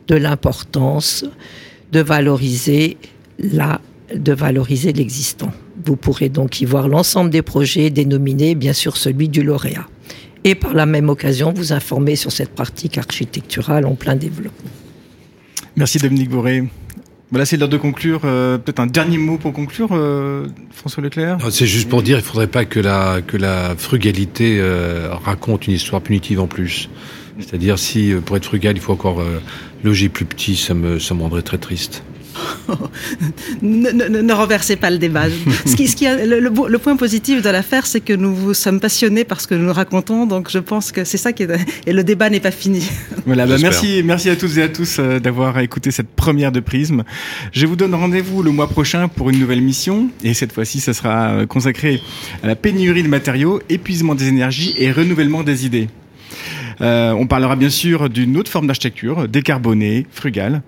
[0.08, 1.26] de l'importance
[1.92, 2.98] de valoriser
[4.94, 5.52] l'existant.
[5.86, 9.88] Vous pourrez donc y voir l'ensemble des projets dénominés, bien sûr celui du lauréat.
[10.44, 14.72] Et par la même occasion, vous informer sur cette pratique architecturale en plein développement.
[15.76, 16.66] Merci Dominique Bourré.
[17.34, 18.22] Voilà, c'est l'heure de conclure.
[18.26, 22.22] Euh, Peut-être un dernier mot pour conclure, euh, François Leclerc C'est juste pour dire, il
[22.22, 26.92] ne faudrait pas que la, que la frugalité euh, raconte une histoire punitive en plus.
[27.40, 29.24] C'est-à-dire, si pour être frugal, il faut encore
[29.84, 32.04] loger plus petit, ça me, ça me rendrait très triste.
[33.62, 35.26] ne, ne, ne, renversez pas le débat.
[35.66, 38.54] Ce qui, ce qui a, le, le, le, point positif de l'affaire, c'est que nous
[38.54, 41.50] sommes passionnés par ce que nous racontons, donc je pense que c'est ça qui est.
[41.88, 42.88] Et le débat n'est pas fini.
[43.26, 46.60] Voilà, bah merci, merci à toutes et à tous euh, d'avoir écouté cette première de
[46.60, 47.04] Prisme.
[47.54, 50.94] Je vous donne rendez-vous le mois prochain pour une nouvelle mission, et cette fois-ci, ça
[50.94, 52.02] sera euh, consacré
[52.44, 55.88] à la pénurie de matériaux, épuisement des énergies et renouvellement des idées.
[56.82, 60.62] Euh, on parlera bien sûr d'une autre forme d'architecture, décarbonée, frugale.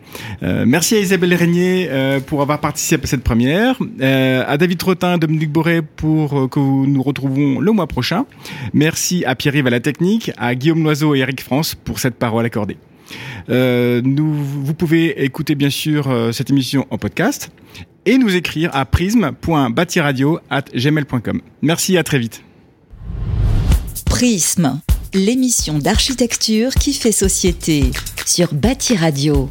[0.44, 5.18] Euh, merci à Isabelle Régnier euh, pour avoir participé à cette première, à David Trottin,
[5.18, 8.26] Dominique Boré pour que nous retrouvons le mois prochain.
[8.74, 12.46] Merci à Pierre-Yves à la technique, à Guillaume Loiseau et Eric France pour cette parole
[12.46, 12.76] accordée.
[13.50, 17.52] Nous, vous pouvez écouter bien sûr cette émission en podcast
[18.06, 21.42] et nous écrire à prisme.batiradio@gmail.com.
[21.62, 22.44] Merci, à très vite.
[24.06, 24.80] Prisme
[25.16, 27.92] l'émission d'architecture qui fait société
[28.26, 29.50] sur Bâti Radio.